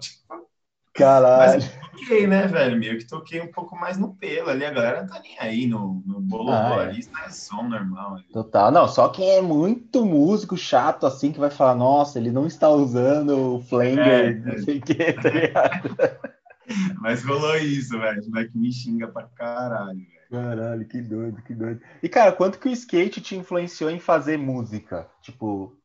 [0.95, 1.53] Caralho.
[1.63, 2.79] Mas toquei, né, velho?
[2.79, 4.65] Meio que toquei um pouco mais no pelo ali.
[4.65, 6.89] A galera não tá nem aí no, no bololô Ah, é.
[6.89, 8.15] ali, isso não é som normal.
[8.17, 8.25] ali.
[8.33, 8.71] Total.
[8.71, 12.69] Não, só quem é muito músico chato assim que vai falar, nossa, ele não está
[12.69, 14.59] usando o flanger, É, não é.
[14.59, 15.97] sei o que, tá ligado?
[17.01, 18.23] Mas rolou isso, velho.
[18.23, 20.13] O moleque me xinga pra caralho, velho.
[20.31, 21.81] Caralho, que doido, que doido.
[22.03, 25.07] E, cara, quanto que o skate te influenciou em fazer música?
[25.21, 25.77] Tipo,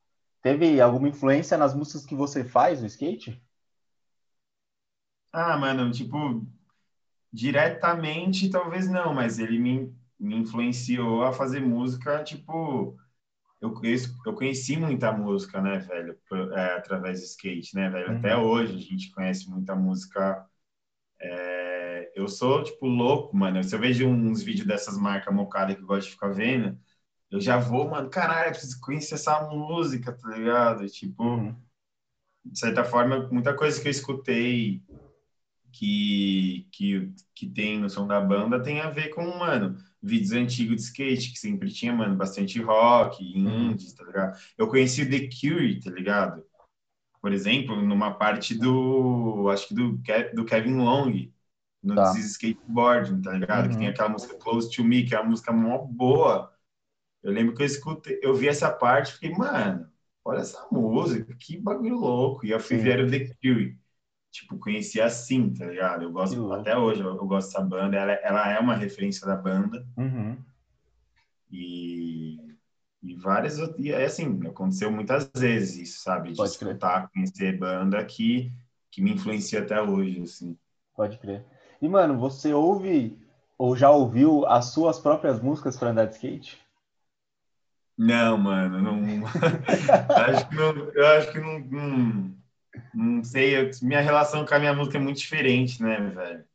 [0.42, 3.42] teve alguma influência nas músicas que você faz no skate?
[5.32, 6.46] Ah, mano, tipo,
[7.34, 12.98] diretamente talvez não, mas ele me, me influenciou a fazer música, tipo,
[13.62, 16.20] eu, conheço- eu conheci muita música, né, velho,
[16.56, 18.12] é, através do skate, né, velho?
[18.12, 18.18] Uhum.
[18.18, 20.46] Até hoje a gente conhece muita música.
[21.22, 23.64] é, eu sou, tipo, louco, mano.
[23.64, 26.78] Se eu vejo uns vídeos dessas marcas mocadas que eu gosto de ficar vendo,
[27.32, 30.88] eu já vou, mano, caralho, preciso conhecer essa música, tá ligado?
[30.90, 31.56] Tipo, Uhum.
[32.46, 34.84] de certa forma, muita coisa que eu escutei
[35.72, 40.76] que, que, que tem no som da banda tem a ver com, mano, vídeos antigos
[40.78, 44.38] de skate, que sempre tinha, mano, bastante rock, indie, tá ligado?
[44.58, 46.44] Eu conheci o The Cure, tá ligado?
[47.22, 50.00] Por exemplo, numa parte do, acho que do,
[50.34, 51.30] do Kevin Long,
[51.84, 52.14] no Tá.
[52.14, 53.66] Skateboarding, tá ligado?
[53.66, 53.72] Uhum.
[53.72, 56.54] Que tem aquela música Close to Me, que é uma música mó boa.
[57.24, 59.90] Eu lembro que eu escutei, eu vi essa parte e fiquei, mano,
[60.24, 62.46] olha essa música, que bagulho louco.
[62.46, 63.78] E eu fui ver o The Cure.
[64.32, 66.04] Tipo, conheci assim, tá ligado?
[66.04, 67.98] Eu gosto, até hoje, eu, eu gosto dessa banda.
[67.98, 69.86] Ela, ela é uma referência da banda.
[69.98, 70.38] Uhum.
[71.52, 72.56] E,
[73.02, 73.80] e várias outras.
[73.80, 76.32] E é assim, aconteceu muitas vezes isso, sabe?
[76.32, 76.72] De Pode crer.
[76.72, 78.52] escutar, conhecer banda que,
[78.92, 80.58] que me influencia até hoje, assim.
[80.96, 81.46] Pode crer.
[81.82, 83.18] E, mano, você ouve
[83.58, 86.62] ou já ouviu as suas próprias músicas para andar de skate?
[87.98, 89.26] Não, mano, não.
[89.26, 90.70] acho que não.
[90.92, 91.60] Eu acho que não.
[91.60, 92.37] Não,
[92.94, 93.58] não sei.
[93.58, 96.46] eu- minha relação com a minha música é muito diferente, né, velho?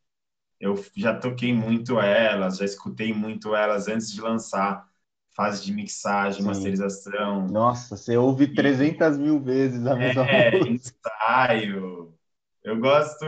[0.60, 4.88] Eu já toquei muito elas, já escutei muito elas antes de lançar.
[5.36, 6.44] Fase de mixagem, Sim.
[6.44, 7.48] masterização.
[7.48, 10.70] Nossa, você ouve 300 mil vezes a mesma É, música.
[10.70, 12.14] ensaio.
[12.62, 13.24] Eu gosto.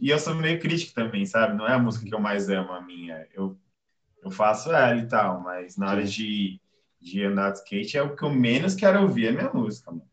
[0.00, 1.56] E eu sou meio crítico também, sabe?
[1.56, 3.26] Não é a música que eu mais amo, a minha.
[3.34, 3.58] Eu,
[4.22, 6.06] eu faço ela e tal, mas na hora Sim.
[6.06, 6.60] de,
[7.00, 10.08] de andar de skate é o que eu menos quero ouvir, é minha música, mano.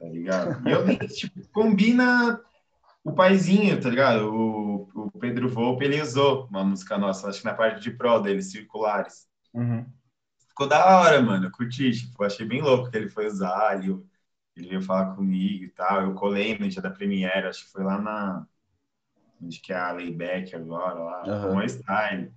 [0.00, 0.66] Tá ligado?
[0.66, 2.40] E eu nem, tipo, combina
[3.04, 4.34] o paizinho, tá ligado?
[4.34, 8.18] O, o Pedro Volpe, ele usou uma música nossa, acho que na parte de pro
[8.18, 9.28] dele, Circulares.
[9.52, 9.86] Uhum.
[10.48, 11.46] Ficou da hora, mano.
[11.46, 14.02] Eu curti, tipo, achei bem louco que ele foi usar, ele,
[14.56, 16.02] ele veio falar comigo e tal.
[16.02, 18.46] Eu colei no dia da Premiere, acho que foi lá na.
[19.42, 21.54] Onde que é a Layback agora, lá, Aham.
[21.54, 22.32] com Style.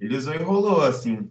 [0.00, 1.30] Ele usou e rolou, assim.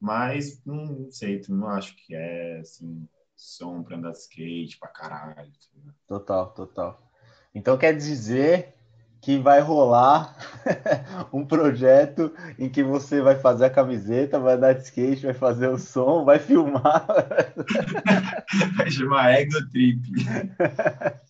[0.00, 5.50] Mas não sei, não acho que é assim, som pra andar de skate pra caralho.
[5.52, 5.92] tá?
[6.06, 7.10] Total, total.
[7.54, 8.74] Então quer dizer
[9.20, 10.36] que vai rolar
[11.32, 15.68] um projeto em que você vai fazer a camiseta, vai andar de skate, vai fazer
[15.68, 17.06] o som, vai filmar.
[18.76, 20.00] Vai chamar Ego Trip.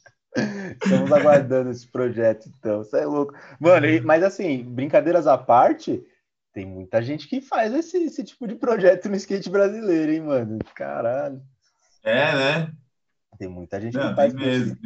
[0.82, 2.82] Estamos aguardando esse projeto, então.
[2.82, 3.34] Isso é louco.
[3.60, 6.04] Mano, e- mas assim, brincadeiras à parte,
[6.52, 10.58] tem muita gente que faz esse, esse tipo de projeto no skate brasileiro, hein, mano?
[10.74, 11.40] Caralho.
[12.04, 12.72] É, né?
[13.38, 14.40] Tem muita gente que Não, tem faz isso.
[14.40, 14.76] mesmo.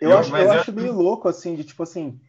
[0.00, 2.20] Eu, Eu- acho, eu eu- acho meio louco, assim, de tipo assim,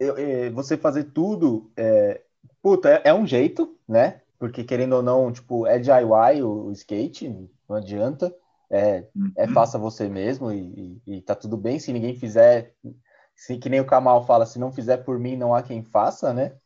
[0.00, 2.22] eu- é, você fazer tudo, é,
[2.62, 4.22] puta, é, é um jeito, né?
[4.38, 7.28] Porque querendo ou não, tipo, é DIY o, o skate,
[7.68, 8.34] não adianta.
[8.70, 9.06] É,
[9.36, 9.54] é Uhum.
[9.54, 11.78] faça você mesmo e, e- e tá tudo bem.
[11.80, 12.74] Se ninguém fizer,
[13.36, 16.32] se, que nem o Kamal fala, se não fizer por mim, não há quem faça,
[16.34, 16.56] né?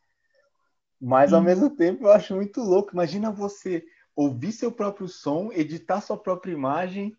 [0.99, 2.91] Mas ao mesmo tempo eu acho muito louco.
[2.93, 3.83] Imagina você
[4.15, 7.15] ouvir seu próprio som, editar sua própria imagem.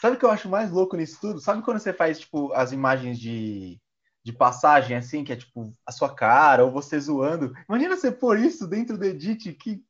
[0.00, 1.40] Sabe o que eu acho mais louco nisso tudo?
[1.40, 3.78] Sabe quando você faz, tipo, as imagens de,
[4.24, 7.52] de passagem, assim, que é tipo a sua cara ou você zoando?
[7.68, 9.82] Imagina você pôr isso dentro do edit, que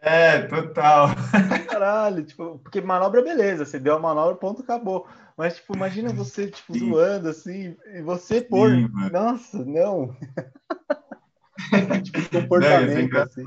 [0.00, 1.08] É, total.
[1.68, 5.06] caralho, tipo, porque manobra, beleza, você deu a manobra, ponto, acabou.
[5.36, 6.90] Mas, tipo, imagina você, tipo, Sim.
[6.90, 8.70] zoando, assim, e você pôr.
[8.70, 8.88] Sim.
[9.12, 10.16] Nossa, não.
[12.02, 12.20] tipo,
[12.56, 13.44] Não, ia ser comportamento, assim.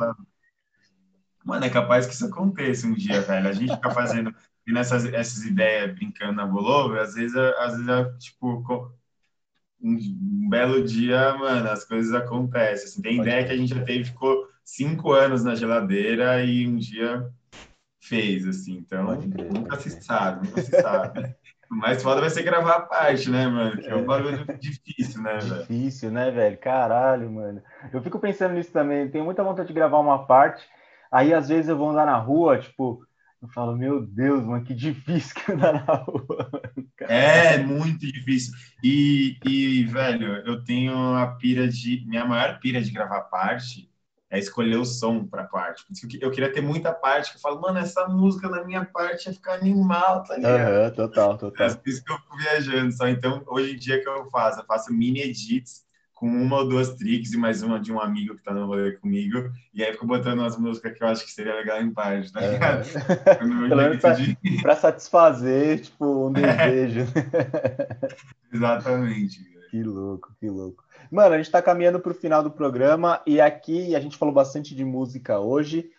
[1.43, 3.47] Mano, é capaz que isso aconteça um dia, velho.
[3.47, 4.33] A gente fica fazendo
[4.65, 8.63] tendo essas, essas ideias brincando na Bolova, às vezes, às vezes, é, tipo,
[9.81, 12.85] um, belo dia, mano, as coisas acontecem.
[12.85, 16.67] Assim, tem Pode ideia que a gente já teve, ficou cinco anos na geladeira e
[16.67, 17.27] um dia
[17.99, 18.73] fez, assim.
[18.77, 21.35] Então, crer, nunca se sabe, nunca se sabe.
[21.71, 23.81] O mais foda vai ser gravar a parte, né, mano?
[23.81, 25.61] Que é um bagulho difícil, né, velho?
[25.61, 26.57] Difícil, né, velho?
[26.57, 27.63] Caralho, mano.
[27.93, 29.09] Eu fico pensando nisso também.
[29.09, 30.67] Tenho muita vontade de gravar uma parte.
[31.11, 33.05] Aí, às vezes, eu vou andar na rua, tipo,
[33.41, 36.49] eu falo, meu Deus, mano, que difícil que é andar na rua.
[36.51, 36.81] mano.
[37.07, 38.53] É muito difícil.
[38.83, 42.05] E, e, velho, eu tenho a pira de.
[42.07, 43.89] Minha maior pira de gravar parte
[44.29, 45.83] é escolher o som para parte.
[46.21, 49.33] Eu queria ter muita parte que eu falo, mano, essa música na minha parte ia
[49.33, 50.71] ficar animal, tá ligado?
[50.71, 51.67] Uhum, total, total.
[51.67, 53.07] É por isso que eu fico viajando só.
[53.09, 54.61] Então, hoje em dia, que eu faço?
[54.61, 55.85] Eu faço mini edits
[56.21, 58.91] com uma ou duas tricks e mais uma de um amigo que tá no rolê
[58.91, 59.51] comigo.
[59.73, 62.41] E aí fico botando umas músicas que eu acho que seria legal em parte, tá
[62.41, 62.85] ligado?
[63.39, 64.37] Pelo menos pra, de...
[64.61, 67.07] pra, satisfazer, tipo, um desejo.
[68.53, 69.39] Exatamente.
[69.71, 70.83] Que louco, que louco.
[71.09, 74.31] Mano, a gente está caminhando para o final do programa e aqui a gente falou
[74.31, 75.89] bastante de música hoje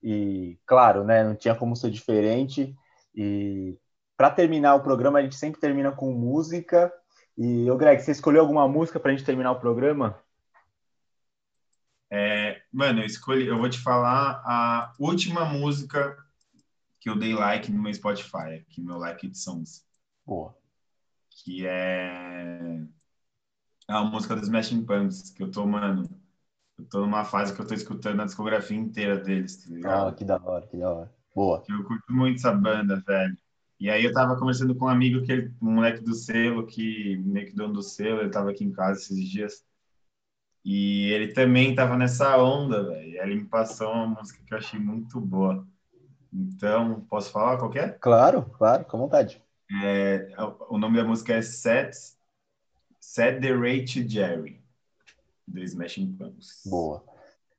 [0.00, 2.72] e, claro, né, não tinha como ser diferente.
[3.12, 3.76] E
[4.16, 6.92] para terminar o programa, a gente sempre termina com música.
[7.36, 10.18] E, ô Greg, você escolheu alguma música para a gente terminar o programa?
[12.10, 16.16] É, mano, eu escolhi, eu vou te falar a última música
[17.00, 19.84] que eu dei like no meu Spotify, aqui meu like de songs.
[20.26, 20.54] Boa.
[21.30, 22.82] Que é
[23.88, 26.08] a música dos Smashing Pumpkins, que eu tô, mano,
[26.78, 30.08] eu tô numa fase que eu tô escutando a discografia inteira deles, tá ligado?
[30.08, 31.14] Ah, que da hora, que da hora.
[31.34, 31.64] Boa.
[31.68, 33.36] Eu curto muito essa banda, velho.
[33.82, 37.16] E aí eu tava conversando com um amigo, que ele, um moleque do selo, que
[37.16, 39.64] meio que dono do selo, ele tava aqui em casa esses dias.
[40.64, 43.20] E ele também tava nessa onda, velho.
[43.20, 45.66] Ele me passou uma música que eu achei muito boa.
[46.32, 47.88] Então, posso falar qualquer?
[47.88, 47.92] É?
[47.94, 49.42] Claro, claro, com vontade.
[49.82, 50.28] É,
[50.68, 52.16] o nome da música é Sets
[53.00, 54.62] Set the Rate Jerry,
[55.44, 56.62] do Smashing Pumpkins.
[56.64, 57.02] Boa.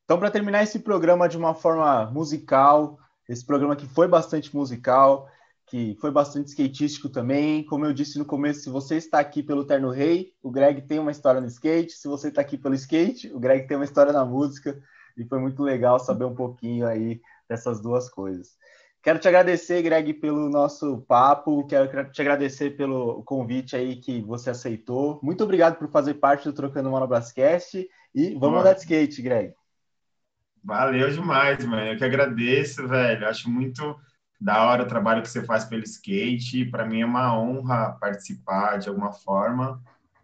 [0.05, 2.97] Então, para terminar esse programa de uma forma musical,
[3.28, 5.30] esse programa que foi bastante musical,
[5.66, 7.64] que foi bastante skatístico também.
[7.66, 10.99] Como eu disse no começo, se você está aqui pelo Terno Rei, o Greg tem
[10.99, 11.93] uma história no skate.
[11.93, 14.80] Se você está aqui pelo skate, o Greg tem uma história na música.
[15.18, 18.57] E foi muito legal saber um pouquinho aí dessas duas coisas.
[19.01, 21.68] Quero te agradecer, Greg, pelo nosso papo.
[21.68, 25.20] Quero te agradecer pelo convite aí que você aceitou.
[25.22, 27.86] Muito obrigado por fazer parte do Trocando Manobrascast.
[28.16, 28.59] E vamos Boa.
[28.61, 29.53] andar de skate, Greg.
[30.64, 31.91] Valeu demais, mano.
[31.91, 33.28] Eu que agradeço, velho.
[33.28, 33.99] Acho muito
[34.43, 36.65] da hora o trabalho que você faz pelo skate.
[36.65, 39.81] Para mim é uma honra participar de alguma forma.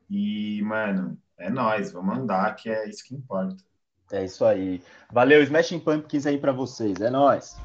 [0.09, 1.93] E, mano, é nós.
[1.93, 3.63] Vamos andar, que é isso que importa.
[4.11, 4.83] É isso aí.
[5.09, 6.99] Valeu, Smashing Pumpkins aí para vocês.
[6.99, 7.55] É nós.